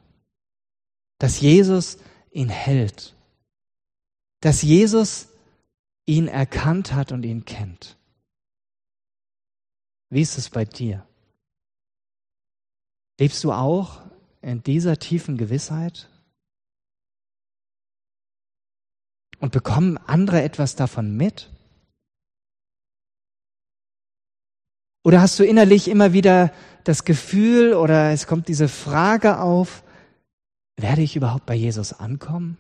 dass 1.18 1.40
Jesus 1.42 1.98
ihn 2.32 2.50
hält, 2.50 3.16
dass 4.42 4.62
Jesus 4.62 5.28
ihn 6.06 6.28
erkannt 6.28 6.94
hat 6.94 7.12
und 7.12 7.24
ihn 7.24 7.46
kennt. 7.46 7.98
Wie 10.10 10.22
ist 10.22 10.38
es 10.38 10.50
bei 10.50 10.66
dir? 10.66 11.06
Lebst 13.20 13.44
du 13.44 13.52
auch 13.52 14.02
in 14.42 14.64
dieser 14.64 14.98
tiefen 14.98 15.38
Gewissheit? 15.38 16.10
Und 19.40 19.52
bekommen 19.52 19.98
andere 19.98 20.42
etwas 20.42 20.76
davon 20.76 21.16
mit? 21.16 21.50
Oder 25.04 25.22
hast 25.22 25.40
du 25.40 25.46
innerlich 25.46 25.88
immer 25.88 26.12
wieder 26.12 26.54
das 26.84 27.06
Gefühl 27.06 27.74
oder 27.74 28.12
es 28.12 28.28
kommt 28.28 28.48
diese 28.48 28.68
Frage 28.68 29.40
auf, 29.40 29.84
werde 30.76 31.02
ich 31.02 31.16
überhaupt 31.16 31.46
bei 31.46 31.56
Jesus 31.56 31.94
ankommen? 31.94 32.58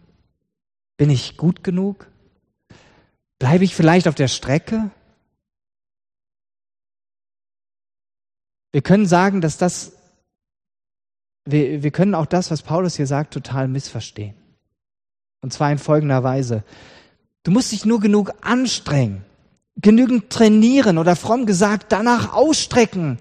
Bin 0.99 1.09
ich 1.09 1.37
gut 1.37 1.63
genug? 1.63 2.07
Bleibe 3.39 3.63
ich 3.63 3.73
vielleicht 3.73 4.05
auf 4.09 4.15
der 4.15 4.27
Strecke? 4.27 4.91
Wir 8.73 8.81
können 8.81 9.05
sagen, 9.05 9.39
dass 9.39 9.57
das, 9.57 9.93
wir, 11.45 11.83
wir 11.83 11.91
können 11.91 12.15
auch 12.15 12.25
das, 12.25 12.51
was 12.51 12.63
Paulus 12.63 12.97
hier 12.97 13.07
sagt, 13.07 13.33
total 13.33 13.69
missverstehen. 13.69 14.35
Und 15.39 15.53
zwar 15.53 15.71
in 15.71 15.77
folgender 15.77 16.21
Weise. 16.21 16.65
Du 17.43 17.51
musst 17.51 17.71
dich 17.71 17.85
nur 17.85 18.01
genug 18.01 18.33
anstrengen, 18.41 19.23
genügend 19.77 20.29
trainieren 20.29 20.97
oder 20.97 21.15
fromm 21.15 21.45
gesagt 21.45 21.93
danach 21.93 22.33
ausstrecken, 22.33 23.19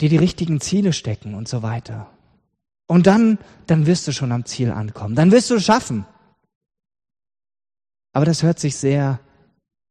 dir 0.00 0.08
die 0.08 0.16
richtigen 0.16 0.62
Ziele 0.62 0.94
stecken 0.94 1.34
und 1.34 1.46
so 1.46 1.62
weiter. 1.62 2.10
Und 2.86 3.06
dann, 3.06 3.38
dann 3.66 3.86
wirst 3.86 4.06
du 4.06 4.12
schon 4.12 4.32
am 4.32 4.44
Ziel 4.44 4.70
ankommen. 4.70 5.14
Dann 5.14 5.32
wirst 5.32 5.50
du 5.50 5.56
es 5.56 5.64
schaffen. 5.64 6.06
Aber 8.12 8.24
das 8.24 8.42
hört 8.42 8.58
sich 8.58 8.76
sehr 8.76 9.20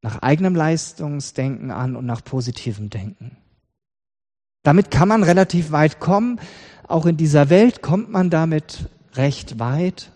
nach 0.01 0.21
eigenem 0.21 0.55
Leistungsdenken 0.55 1.71
an 1.71 1.95
und 1.95 2.05
nach 2.05 2.23
positivem 2.23 2.89
Denken. 2.89 3.37
Damit 4.63 4.91
kann 4.91 5.07
man 5.07 5.23
relativ 5.23 5.71
weit 5.71 5.99
kommen. 5.99 6.39
Auch 6.87 7.05
in 7.05 7.17
dieser 7.17 7.49
Welt 7.49 7.81
kommt 7.81 8.09
man 8.09 8.29
damit 8.29 8.89
recht 9.13 9.59
weit. 9.59 10.11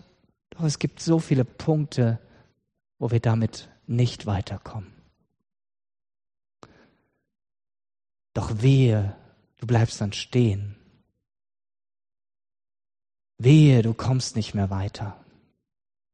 Doch 0.50 0.64
es 0.64 0.78
gibt 0.78 1.00
so 1.00 1.18
viele 1.18 1.44
Punkte, 1.44 2.18
wo 2.98 3.10
wir 3.10 3.20
damit 3.20 3.68
nicht 3.86 4.26
weiterkommen. 4.26 4.92
Doch 8.34 8.62
wehe, 8.62 9.16
du 9.58 9.66
bleibst 9.66 10.00
dann 10.00 10.12
stehen. 10.12 10.76
Wehe, 13.42 13.80
du 13.82 13.94
kommst 13.94 14.36
nicht 14.36 14.54
mehr 14.54 14.68
weiter. 14.68 15.16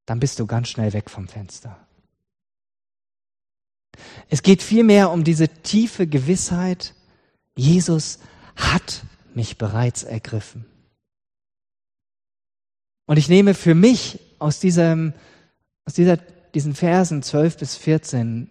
Dann 0.06 0.20
bist 0.20 0.38
du 0.38 0.46
ganz 0.46 0.68
schnell 0.68 0.92
weg 0.92 1.10
vom 1.10 1.26
Fenster. 1.26 1.76
Es 4.28 4.42
geht 4.42 4.62
vielmehr 4.62 5.10
um 5.10 5.24
diese 5.24 5.48
tiefe 5.48 6.06
Gewissheit, 6.06 6.94
Jesus 7.56 8.20
hat 8.54 9.02
mich 9.34 9.58
bereits 9.58 10.04
ergriffen. 10.04 10.66
Und 13.06 13.16
ich 13.16 13.28
nehme 13.28 13.54
für 13.54 13.74
mich 13.74 14.20
aus 14.38 14.60
diesem, 14.60 15.12
aus 15.84 15.94
dieser, 15.94 16.18
diesen 16.54 16.74
Versen 16.74 17.22
12 17.22 17.56
bis 17.56 17.76
14 17.76 18.50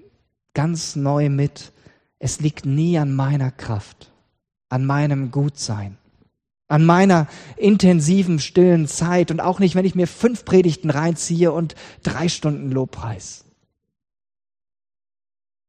ganz 0.54 0.96
neu 0.96 1.30
mit, 1.30 1.72
es 2.20 2.40
liegt 2.42 2.66
nie 2.66 2.98
an 2.98 3.14
meiner 3.14 3.52
Kraft, 3.52 4.12
an 4.70 4.86
meinem 4.86 5.32
Gutsein, 5.32 5.98
an 6.68 6.86
meiner 6.86 7.28
intensiven, 7.58 8.40
stillen 8.40 8.88
Zeit 8.88 9.32
und 9.32 9.40
auch 9.40 9.60
nicht, 9.60 9.76
wenn 9.76 9.86
ich 9.86 9.96
mir 9.96 10.08
fünf 10.08 10.46
Predigten 10.46 10.90
reinziehe 10.90 11.52
und 11.52 11.76
drei 12.04 12.28
Stunden 12.28 12.72
Lobpreis 12.72 13.46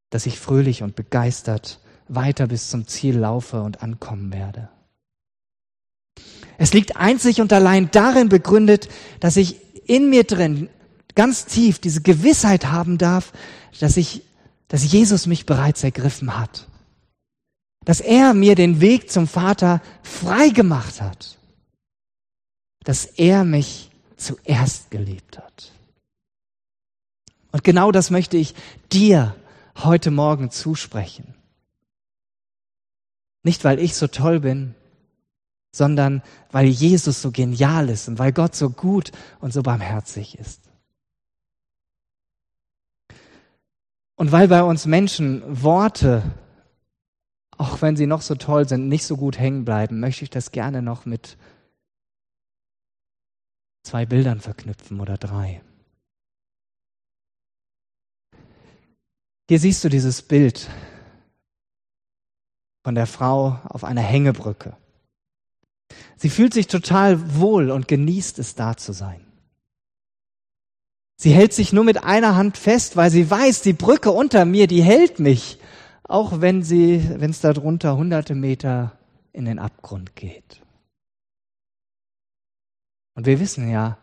dass 0.09 0.25
ich 0.25 0.39
fröhlich 0.39 0.83
und 0.83 0.95
begeistert 0.95 1.79
weiter 2.07 2.47
bis 2.47 2.69
zum 2.69 2.87
Ziel 2.87 3.17
laufe 3.17 3.61
und 3.61 3.81
ankommen 3.81 4.31
werde. 4.31 4.69
Es 6.57 6.73
liegt 6.73 6.95
einzig 6.97 7.41
und 7.41 7.53
allein 7.53 7.91
darin 7.91 8.29
begründet, 8.29 8.89
dass 9.19 9.37
ich 9.37 9.57
in 9.85 10.09
mir 10.09 10.23
drin 10.23 10.69
ganz 11.13 11.45
tief 11.45 11.79
diese 11.79 12.01
Gewissheit 12.01 12.67
haben 12.67 12.97
darf, 12.97 13.33
dass 13.79 13.97
ich, 13.97 14.23
dass 14.67 14.89
Jesus 14.91 15.27
mich 15.27 15.45
bereits 15.45 15.83
ergriffen 15.83 16.39
hat. 16.39 16.66
Dass 17.87 18.01
er 18.01 18.33
mir 18.33 18.55
den 18.55 18.81
Weg 18.81 19.09
zum 19.09 19.29
Vater 19.29 19.81
frei 20.03 20.49
gemacht 20.49 20.99
hat. 20.99 21.37
Dass 22.83 23.05
er 23.05 23.45
mich 23.45 23.89
zuerst 24.17 24.91
geliebt 24.91 25.37
hat. 25.37 25.71
Und 27.53 27.63
genau 27.63 27.93
das 27.93 28.09
möchte 28.09 28.35
ich 28.35 28.55
dir 28.91 29.37
heute 29.77 30.11
Morgen 30.11 30.51
zusprechen. 30.51 31.33
Nicht, 33.43 33.63
weil 33.63 33.79
ich 33.79 33.95
so 33.95 34.07
toll 34.07 34.41
bin, 34.41 34.75
sondern 35.71 36.21
weil 36.51 36.67
Jesus 36.67 37.21
so 37.21 37.31
genial 37.31 37.87
ist 37.87 38.09
und 38.09 38.19
weil 38.19 38.33
Gott 38.33 38.53
so 38.53 38.69
gut 38.69 39.13
und 39.39 39.53
so 39.53 39.63
barmherzig 39.63 40.37
ist. 40.37 40.59
Und 44.17 44.33
weil 44.33 44.49
bei 44.49 44.61
uns 44.61 44.85
Menschen 44.85 45.41
Worte, 45.63 46.23
auch 47.57 47.81
wenn 47.81 47.95
sie 47.95 48.07
noch 48.07 48.21
so 48.21 48.35
toll 48.35 48.67
sind, 48.67 48.87
nicht 48.87 49.05
so 49.05 49.17
gut 49.17 49.37
hängen 49.39 49.65
bleiben, 49.65 49.99
möchte 49.99 50.23
ich 50.23 50.29
das 50.29 50.51
gerne 50.51 50.81
noch 50.81 51.05
mit 51.05 51.37
zwei 53.83 54.05
Bildern 54.05 54.39
verknüpfen 54.39 54.99
oder 54.99 55.17
drei. 55.17 55.61
Hier 59.49 59.59
siehst 59.59 59.83
du 59.83 59.89
dieses 59.89 60.21
Bild 60.21 60.69
von 62.83 62.95
der 62.95 63.07
Frau 63.07 63.59
auf 63.63 63.83
einer 63.83 64.01
Hängebrücke. 64.01 64.75
Sie 66.17 66.29
fühlt 66.29 66.53
sich 66.53 66.67
total 66.67 67.35
wohl 67.35 67.71
und 67.71 67.87
genießt 67.87 68.39
es, 68.39 68.55
da 68.55 68.75
zu 68.75 68.91
sein. 68.91 69.25
Sie 71.15 71.31
hält 71.31 71.53
sich 71.53 71.73
nur 71.73 71.83
mit 71.83 72.03
einer 72.03 72.35
Hand 72.35 72.57
fest, 72.57 72.95
weil 72.95 73.09
sie 73.09 73.29
weiß, 73.29 73.61
die 73.61 73.73
Brücke 73.73 74.11
unter 74.11 74.45
mir, 74.45 74.67
die 74.67 74.83
hält 74.83 75.19
mich, 75.19 75.59
auch 76.07 76.41
wenn 76.41 76.63
sie, 76.63 77.03
wenn 77.19 77.31
es 77.31 77.41
darunter 77.41 77.97
hunderte 77.97 78.35
Meter 78.35 78.97
in 79.33 79.45
den 79.45 79.59
Abgrund 79.59 80.15
geht. 80.15 80.61
Und 83.15 83.25
wir 83.25 83.39
wissen 83.39 83.69
ja, 83.69 83.97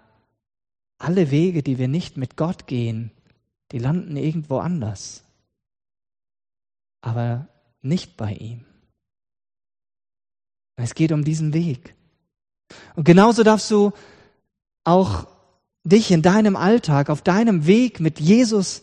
alle 0.98 1.30
Wege, 1.30 1.62
die 1.62 1.78
wir 1.78 1.88
nicht 1.88 2.16
mit 2.16 2.36
Gott 2.36 2.66
gehen, 2.66 3.10
die 3.72 3.78
landen 3.78 4.16
irgendwo 4.16 4.58
anders. 4.58 5.24
Aber 7.00 7.48
nicht 7.82 8.16
bei 8.16 8.32
ihm. 8.32 8.64
Es 10.76 10.94
geht 10.94 11.12
um 11.12 11.24
diesen 11.24 11.52
Weg. 11.52 11.94
Und 12.96 13.04
genauso 13.04 13.42
darfst 13.42 13.70
du 13.70 13.92
auch 14.84 15.26
dich 15.84 16.10
in 16.10 16.22
deinem 16.22 16.56
Alltag, 16.56 17.10
auf 17.10 17.22
deinem 17.22 17.66
Weg 17.66 18.00
mit 18.00 18.20
Jesus 18.20 18.82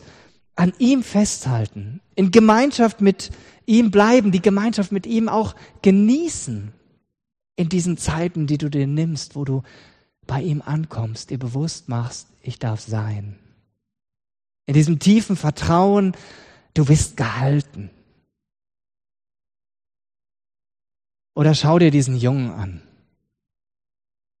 an 0.54 0.72
ihm 0.78 1.02
festhalten, 1.02 2.00
in 2.14 2.30
Gemeinschaft 2.30 3.00
mit 3.00 3.30
ihm 3.66 3.90
bleiben, 3.90 4.32
die 4.32 4.42
Gemeinschaft 4.42 4.92
mit 4.92 5.06
ihm 5.06 5.28
auch 5.28 5.54
genießen 5.82 6.72
in 7.56 7.68
diesen 7.68 7.96
Zeiten, 7.96 8.46
die 8.46 8.58
du 8.58 8.68
dir 8.68 8.86
nimmst, 8.86 9.36
wo 9.36 9.44
du 9.44 9.62
bei 10.26 10.42
ihm 10.42 10.62
ankommst, 10.62 11.30
dir 11.30 11.38
bewusst 11.38 11.88
machst, 11.88 12.28
ich 12.42 12.58
darf 12.58 12.80
sein. 12.80 13.38
In 14.66 14.74
diesem 14.74 14.98
tiefen 14.98 15.36
Vertrauen, 15.36 16.14
du 16.74 16.84
bist 16.84 17.16
gehalten. 17.16 17.90
Oder 21.34 21.54
schau 21.54 21.78
dir 21.78 21.90
diesen 21.90 22.16
Jungen 22.16 22.50
an. 22.50 22.82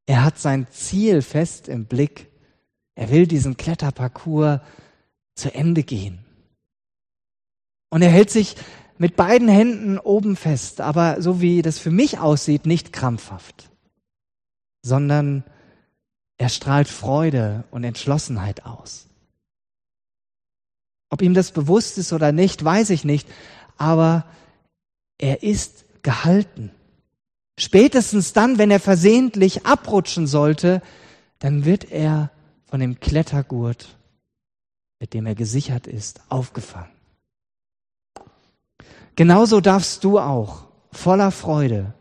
Er 0.06 0.24
hat 0.24 0.38
sein 0.38 0.66
Ziel 0.70 1.22
fest 1.22 1.68
im 1.68 1.86
Blick. 1.86 2.30
Er 2.94 3.10
will 3.10 3.26
diesen 3.26 3.56
Kletterparcours 3.56 4.60
zu 5.34 5.54
Ende 5.54 5.82
gehen. 5.82 6.24
Und 7.90 8.02
er 8.02 8.10
hält 8.10 8.30
sich 8.30 8.56
mit 8.98 9.16
beiden 9.16 9.48
Händen 9.48 9.98
oben 9.98 10.36
fest, 10.36 10.80
aber 10.80 11.20
so 11.20 11.40
wie 11.40 11.62
das 11.62 11.78
für 11.78 11.90
mich 11.90 12.18
aussieht, 12.18 12.66
nicht 12.66 12.92
krampfhaft, 12.92 13.70
sondern 14.82 15.44
er 16.38 16.48
strahlt 16.48 16.88
Freude 16.88 17.64
und 17.70 17.84
Entschlossenheit 17.84 18.64
aus. 18.64 19.08
Ob 21.10 21.20
ihm 21.20 21.34
das 21.34 21.50
bewusst 21.50 21.98
ist 21.98 22.12
oder 22.12 22.32
nicht, 22.32 22.64
weiß 22.64 22.90
ich 22.90 23.04
nicht, 23.04 23.28
aber 23.76 24.24
er 25.18 25.42
ist 25.42 25.84
gehalten. 26.02 26.70
Spätestens 27.58 28.32
dann, 28.32 28.58
wenn 28.58 28.70
er 28.70 28.80
versehentlich 28.80 29.66
abrutschen 29.66 30.26
sollte, 30.26 30.80
dann 31.38 31.64
wird 31.64 31.90
er 31.90 32.30
von 32.64 32.80
dem 32.80 32.98
Klettergurt, 32.98 33.98
mit 35.02 35.14
dem 35.14 35.26
er 35.26 35.34
gesichert 35.34 35.88
ist, 35.88 36.20
aufgefangen. 36.28 36.92
Genauso 39.16 39.60
darfst 39.60 40.04
du 40.04 40.20
auch 40.20 40.68
voller 40.92 41.32
Freude 41.32 41.92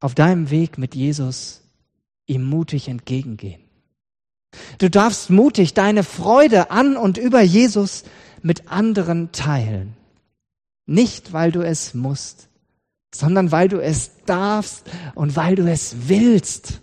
auf 0.00 0.16
deinem 0.16 0.50
Weg 0.50 0.76
mit 0.76 0.96
Jesus 0.96 1.60
ihm 2.26 2.42
mutig 2.42 2.88
entgegengehen. 2.88 3.62
Du 4.78 4.90
darfst 4.90 5.30
mutig 5.30 5.72
deine 5.72 6.02
Freude 6.02 6.72
an 6.72 6.96
und 6.96 7.16
über 7.16 7.40
Jesus 7.40 8.02
mit 8.42 8.66
anderen 8.66 9.30
teilen. 9.30 9.96
Nicht, 10.84 11.32
weil 11.32 11.52
du 11.52 11.60
es 11.60 11.94
musst, 11.94 12.48
sondern 13.14 13.52
weil 13.52 13.68
du 13.68 13.80
es 13.80 14.10
darfst 14.26 14.90
und 15.14 15.36
weil 15.36 15.54
du 15.54 15.70
es 15.70 16.08
willst. 16.08 16.80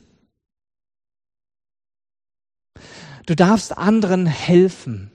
Du 3.26 3.36
darfst 3.36 3.78
anderen 3.78 4.26
helfen, 4.26 5.12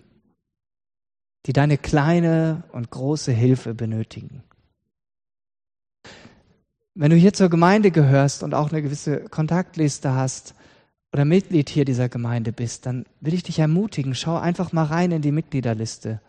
die 1.46 1.52
deine 1.52 1.78
kleine 1.78 2.64
und 2.72 2.90
große 2.90 3.32
Hilfe 3.32 3.74
benötigen. 3.74 4.42
Wenn 6.94 7.10
du 7.10 7.16
hier 7.16 7.32
zur 7.32 7.48
Gemeinde 7.48 7.90
gehörst 7.90 8.42
und 8.42 8.54
auch 8.54 8.70
eine 8.70 8.82
gewisse 8.82 9.24
Kontaktliste 9.24 10.14
hast 10.14 10.54
oder 11.12 11.24
Mitglied 11.24 11.70
hier 11.70 11.84
dieser 11.84 12.08
Gemeinde 12.08 12.52
bist, 12.52 12.84
dann 12.86 13.06
will 13.20 13.34
ich 13.34 13.44
dich 13.44 13.58
ermutigen, 13.58 14.14
schau 14.14 14.36
einfach 14.36 14.72
mal 14.72 14.84
rein 14.84 15.12
in 15.12 15.22
die 15.22 15.32
Mitgliederliste. 15.32 16.20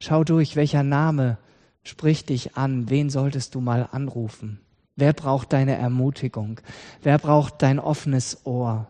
Schau 0.00 0.24
durch, 0.24 0.56
welcher 0.56 0.82
Name 0.82 1.38
Sprich 1.84 2.24
dich 2.24 2.56
an. 2.56 2.88
Wen 2.88 3.10
solltest 3.10 3.54
du 3.54 3.60
mal 3.60 3.88
anrufen? 3.92 4.60
Wer 4.96 5.12
braucht 5.12 5.52
deine 5.52 5.76
Ermutigung? 5.76 6.60
Wer 7.02 7.18
braucht 7.18 7.60
dein 7.62 7.78
offenes 7.78 8.46
Ohr? 8.46 8.88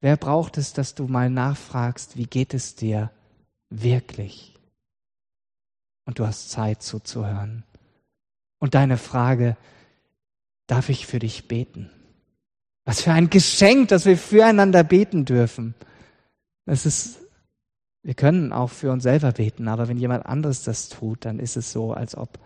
Wer 0.00 0.16
braucht 0.16 0.58
es, 0.58 0.72
dass 0.72 0.94
du 0.94 1.06
mal 1.06 1.30
nachfragst, 1.30 2.16
wie 2.16 2.26
geht 2.26 2.54
es 2.54 2.74
dir 2.74 3.10
wirklich? 3.68 4.54
Und 6.06 6.18
du 6.18 6.26
hast 6.26 6.50
Zeit 6.50 6.82
zuzuhören. 6.82 7.64
Und 8.58 8.74
deine 8.74 8.96
Frage, 8.96 9.56
darf 10.66 10.88
ich 10.88 11.06
für 11.06 11.18
dich 11.18 11.48
beten? 11.48 11.90
Was 12.84 13.02
für 13.02 13.12
ein 13.12 13.30
Geschenk, 13.30 13.88
dass 13.88 14.06
wir 14.06 14.16
füreinander 14.16 14.82
beten 14.82 15.24
dürfen. 15.24 15.74
Das 16.64 16.86
ist 16.86 17.20
wir 18.02 18.14
können 18.14 18.52
auch 18.52 18.70
für 18.70 18.92
uns 18.92 19.02
selber 19.02 19.32
beten, 19.32 19.68
aber 19.68 19.88
wenn 19.88 19.98
jemand 19.98 20.24
anderes 20.26 20.64
das 20.64 20.88
tut, 20.88 21.24
dann 21.24 21.38
ist 21.38 21.56
es 21.56 21.70
so, 21.72 21.92
als 21.92 22.16
ob 22.16 22.38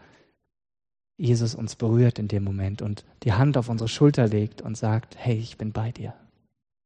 Jesus 1.16 1.54
uns 1.54 1.76
berührt 1.76 2.18
in 2.18 2.26
dem 2.26 2.42
Moment 2.42 2.82
und 2.82 3.04
die 3.22 3.32
Hand 3.32 3.56
auf 3.56 3.68
unsere 3.68 3.88
Schulter 3.88 4.26
legt 4.26 4.62
und 4.62 4.76
sagt, 4.76 5.16
hey, 5.16 5.36
ich 5.36 5.56
bin 5.56 5.72
bei 5.72 5.92
dir. 5.92 6.14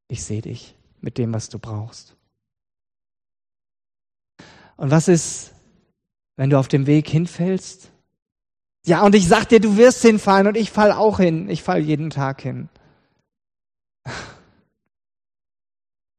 Ich 0.08 0.24
sehe 0.24 0.42
dich 0.42 0.74
mit 1.00 1.18
dem, 1.18 1.32
was 1.32 1.48
du 1.48 1.58
brauchst. 1.58 2.16
Und 4.76 4.90
was 4.90 5.08
ist, 5.08 5.52
wenn 6.36 6.50
du 6.50 6.58
auf 6.58 6.68
dem 6.68 6.86
Weg 6.86 7.08
hinfällst? 7.08 7.90
Ja, 8.86 9.02
und 9.02 9.14
ich 9.14 9.28
sag 9.28 9.48
dir, 9.48 9.60
du 9.60 9.76
wirst 9.76 10.02
hinfallen 10.02 10.46
und 10.46 10.56
ich 10.56 10.70
fall 10.70 10.92
auch 10.92 11.18
hin. 11.18 11.50
Ich 11.50 11.62
fall 11.62 11.80
jeden 11.80 12.10
Tag 12.10 12.40
hin 12.40 12.68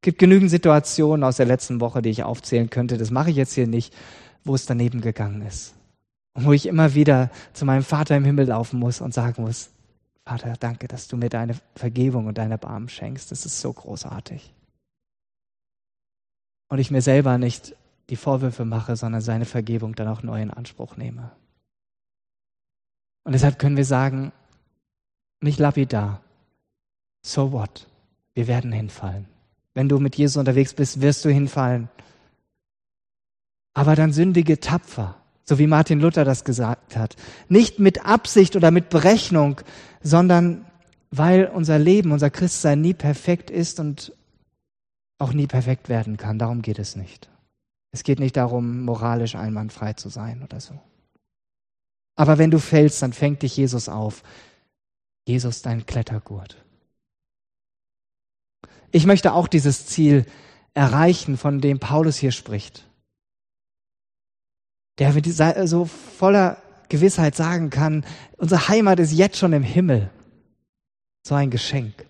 gibt 0.02 0.18
genügend 0.18 0.50
Situationen 0.50 1.24
aus 1.24 1.36
der 1.36 1.46
letzten 1.46 1.80
Woche, 1.80 2.02
die 2.02 2.10
ich 2.10 2.22
aufzählen 2.22 2.70
könnte. 2.70 2.98
Das 2.98 3.10
mache 3.10 3.30
ich 3.30 3.36
jetzt 3.36 3.54
hier 3.54 3.66
nicht, 3.66 3.94
wo 4.44 4.54
es 4.54 4.66
daneben 4.66 5.00
gegangen 5.00 5.42
ist. 5.42 5.74
Und 6.34 6.46
wo 6.46 6.52
ich 6.52 6.66
immer 6.66 6.94
wieder 6.94 7.30
zu 7.52 7.64
meinem 7.64 7.82
Vater 7.82 8.16
im 8.16 8.24
Himmel 8.24 8.46
laufen 8.46 8.78
muss 8.78 9.00
und 9.00 9.12
sagen 9.12 9.42
muss, 9.42 9.70
Vater, 10.24 10.54
danke, 10.58 10.86
dass 10.86 11.08
du 11.08 11.16
mir 11.16 11.28
deine 11.28 11.54
Vergebung 11.74 12.26
und 12.26 12.38
deine 12.38 12.58
Barmen 12.58 12.88
schenkst. 12.88 13.30
Das 13.30 13.46
ist 13.46 13.60
so 13.60 13.72
großartig. 13.72 14.54
Und 16.68 16.78
ich 16.78 16.90
mir 16.90 17.02
selber 17.02 17.38
nicht 17.38 17.74
die 18.10 18.16
Vorwürfe 18.16 18.64
mache, 18.64 18.96
sondern 18.96 19.20
seine 19.20 19.44
Vergebung 19.44 19.94
dann 19.94 20.08
auch 20.08 20.22
neu 20.22 20.40
in 20.40 20.50
Anspruch 20.50 20.96
nehme. 20.96 21.32
Und 23.24 23.32
deshalb 23.32 23.58
können 23.58 23.76
wir 23.76 23.84
sagen, 23.84 24.32
nicht 25.40 25.58
lapidar, 25.58 26.20
so 27.22 27.52
what? 27.52 27.86
Wir 28.34 28.46
werden 28.46 28.72
hinfallen. 28.72 29.26
Wenn 29.74 29.88
du 29.88 29.98
mit 29.98 30.16
Jesus 30.16 30.36
unterwegs 30.36 30.74
bist, 30.74 31.00
wirst 31.00 31.24
du 31.24 31.30
hinfallen. 31.30 31.88
Aber 33.74 33.94
dann 33.94 34.12
sündige 34.12 34.58
tapfer, 34.60 35.19
so 35.50 35.58
wie 35.58 35.66
Martin 35.66 35.98
Luther 35.98 36.24
das 36.24 36.44
gesagt 36.44 36.96
hat. 36.96 37.16
Nicht 37.48 37.80
mit 37.80 38.06
Absicht 38.06 38.54
oder 38.54 38.70
mit 38.70 38.88
Berechnung, 38.88 39.60
sondern 40.00 40.64
weil 41.10 41.46
unser 41.46 41.76
Leben, 41.76 42.12
unser 42.12 42.30
Christsein 42.30 42.80
nie 42.80 42.94
perfekt 42.94 43.50
ist 43.50 43.80
und 43.80 44.12
auch 45.18 45.32
nie 45.32 45.48
perfekt 45.48 45.88
werden 45.88 46.16
kann. 46.16 46.38
Darum 46.38 46.62
geht 46.62 46.78
es 46.78 46.94
nicht. 46.94 47.28
Es 47.90 48.04
geht 48.04 48.20
nicht 48.20 48.36
darum, 48.36 48.84
moralisch 48.84 49.34
einwandfrei 49.34 49.94
zu 49.94 50.08
sein 50.08 50.44
oder 50.44 50.60
so. 50.60 50.78
Aber 52.14 52.38
wenn 52.38 52.52
du 52.52 52.60
fällst, 52.60 53.02
dann 53.02 53.12
fängt 53.12 53.42
dich 53.42 53.56
Jesus 53.56 53.88
auf. 53.88 54.22
Jesus 55.26 55.62
dein 55.62 55.84
Klettergurt. 55.84 56.64
Ich 58.92 59.04
möchte 59.04 59.32
auch 59.32 59.48
dieses 59.48 59.86
Ziel 59.86 60.26
erreichen, 60.74 61.36
von 61.36 61.60
dem 61.60 61.80
Paulus 61.80 62.18
hier 62.18 62.30
spricht. 62.30 62.86
Der 65.00 65.66
so 65.66 65.86
voller 65.86 66.58
Gewissheit 66.88 67.34
sagen 67.34 67.70
kann, 67.70 68.04
unsere 68.36 68.68
Heimat 68.68 69.00
ist 69.00 69.12
jetzt 69.12 69.38
schon 69.38 69.52
im 69.52 69.62
Himmel. 69.62 70.10
So 71.26 71.34
ein 71.34 71.50
Geschenk. 71.50 72.06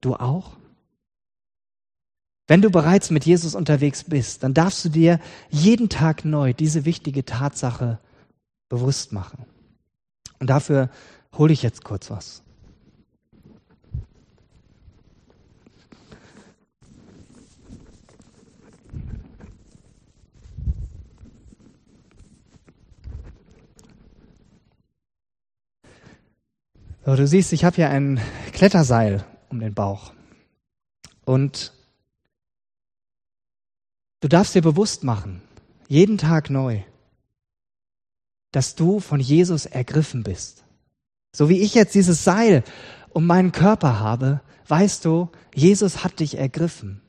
Du 0.00 0.14
auch? 0.14 0.52
Wenn 2.46 2.62
du 2.62 2.70
bereits 2.70 3.10
mit 3.10 3.26
Jesus 3.26 3.54
unterwegs 3.54 4.04
bist, 4.04 4.42
dann 4.42 4.54
darfst 4.54 4.84
du 4.84 4.88
dir 4.88 5.20
jeden 5.50 5.88
Tag 5.88 6.24
neu 6.24 6.54
diese 6.54 6.84
wichtige 6.84 7.24
Tatsache 7.24 7.98
bewusst 8.68 9.12
machen. 9.12 9.44
Und 10.38 10.48
dafür 10.48 10.90
hole 11.36 11.52
ich 11.52 11.62
jetzt 11.62 11.84
kurz 11.84 12.08
was. 12.08 12.42
So, 27.04 27.16
du 27.16 27.26
siehst, 27.26 27.52
ich 27.52 27.64
habe 27.64 27.76
hier 27.76 27.90
ein 27.90 28.20
Kletterseil 28.52 29.24
um 29.48 29.60
den 29.60 29.72
Bauch. 29.72 30.12
Und 31.24 31.72
du 34.20 34.28
darfst 34.28 34.54
dir 34.54 34.62
bewusst 34.62 35.04
machen, 35.04 35.42
jeden 35.88 36.18
Tag 36.18 36.50
neu, 36.50 36.82
dass 38.52 38.74
du 38.74 39.00
von 39.00 39.20
Jesus 39.20 39.66
ergriffen 39.66 40.22
bist. 40.22 40.64
So 41.34 41.48
wie 41.48 41.60
ich 41.60 41.74
jetzt 41.74 41.94
dieses 41.94 42.24
Seil 42.24 42.64
um 43.10 43.26
meinen 43.26 43.52
Körper 43.52 44.00
habe, 44.00 44.40
weißt 44.66 45.04
du, 45.04 45.30
Jesus 45.54 46.04
hat 46.04 46.20
dich 46.20 46.36
ergriffen. 46.36 47.00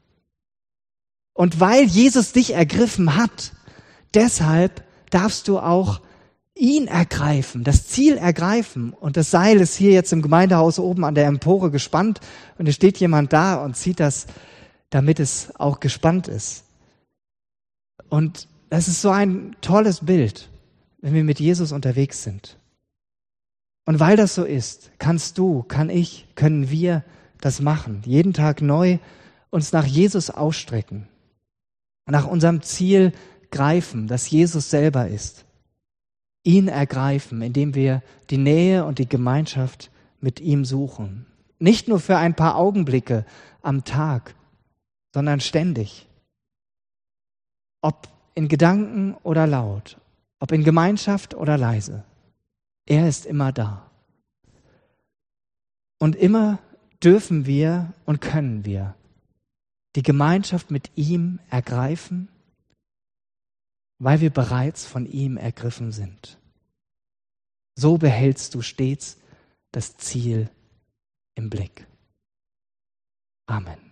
Und 1.34 1.60
weil 1.60 1.84
Jesus 1.84 2.32
dich 2.32 2.54
ergriffen 2.54 3.16
hat, 3.16 3.54
deshalb 4.14 4.84
darfst 5.10 5.48
du 5.48 5.60
auch 5.60 6.02
ihn 6.60 6.88
ergreifen, 6.88 7.64
das 7.64 7.88
Ziel 7.88 8.18
ergreifen. 8.18 8.93
Und 8.93 9.18
das 9.18 9.32
Seil 9.32 9.60
ist 9.62 9.76
hier 9.76 9.91
jetzt 9.91 10.12
im 10.12 10.22
Gemeindehaus 10.22 10.78
oben 10.78 11.05
an 11.05 11.16
der 11.16 11.26
Empore 11.26 11.72
gespannt 11.72 12.20
und 12.57 12.68
es 12.68 12.76
steht 12.76 12.97
jemand 12.97 13.34
da 13.34 13.64
und 13.64 13.76
zieht 13.76 13.99
das, 13.99 14.28
damit 14.89 15.20
es 15.20 15.55
auch 15.55 15.80
gespannt 15.80 16.28
ist. 16.28 16.66
Und 18.10 18.47
das 18.70 18.88
ist 18.88 19.01
so 19.01 19.10
ein 19.10 19.55
tolles 19.62 20.05
Bild, 20.05 20.49
wenn 21.01 21.14
wir 21.14 21.24
mit 21.24 21.39
Jesus 21.39 21.72
unterwegs 21.72 22.24
sind. 22.24 22.57
Und 23.86 23.99
weil 23.99 24.18
das 24.18 24.36
so 24.36 24.43
ist, 24.43 24.91
kannst 24.99 25.38
du, 25.38 25.64
kann 25.64 25.89
ich, 25.89 26.28
können 26.36 26.70
wir 26.70 27.03
das 27.41 27.62
machen. 27.62 28.01
Jeden 28.05 28.34
Tag 28.34 28.62
neu 28.62 28.99
uns 29.49 29.72
nach 29.72 29.86
Jesus 29.86 30.30
ausstrecken. 30.30 31.07
Nach 32.05 32.28
unserem 32.28 32.62
Ziel 32.62 33.14
greifen, 33.49 34.07
das 34.07 34.30
Jesus 34.30 34.70
selber 34.70 35.07
ist 35.07 35.45
ihn 36.44 36.68
ergreifen, 36.68 37.42
indem 37.42 37.76
wir 37.76 38.02
die 38.30 38.38
Nähe 38.38 38.86
und 38.86 39.00
die 39.00 39.10
Gemeinschaft 39.10 39.92
mit 40.20 40.40
ihm 40.40 40.66
suchen. 40.66 41.26
Nicht 41.60 41.88
nur 41.88 42.00
für 42.00 42.18
ein 42.18 42.36
paar 42.36 42.56
Augenblicke 42.56 43.26
am 43.62 43.84
Tag, 43.84 44.36
sondern 45.14 45.40
ständig. 45.40 46.08
Ob 47.82 48.08
in 48.36 48.48
Gedanken 48.48 49.16
oder 49.24 49.48
laut, 49.48 49.98
ob 50.40 50.52
in 50.52 50.64
Gemeinschaft 50.64 51.36
oder 51.36 51.58
leise. 51.58 52.04
Er 52.86 53.08
ist 53.08 53.26
immer 53.26 53.52
da. 53.52 53.90
Und 56.00 56.16
immer 56.16 56.60
dürfen 57.04 57.46
wir 57.46 57.94
und 58.06 58.22
können 58.22 58.66
wir 58.66 58.96
die 59.96 60.04
Gemeinschaft 60.04 60.72
mit 60.72 60.92
ihm 60.96 61.40
ergreifen 61.50 62.30
weil 64.00 64.22
wir 64.22 64.30
bereits 64.30 64.86
von 64.86 65.06
ihm 65.06 65.38
ergriffen 65.38 65.91
sind. 65.91 66.39
So 67.76 67.97
behältst 67.97 68.56
du 68.56 68.62
stets 68.62 69.18
das 69.72 69.97
Ziel 69.97 70.50
im 71.36 71.50
Blick. 71.50 71.86
Amen. 73.45 73.89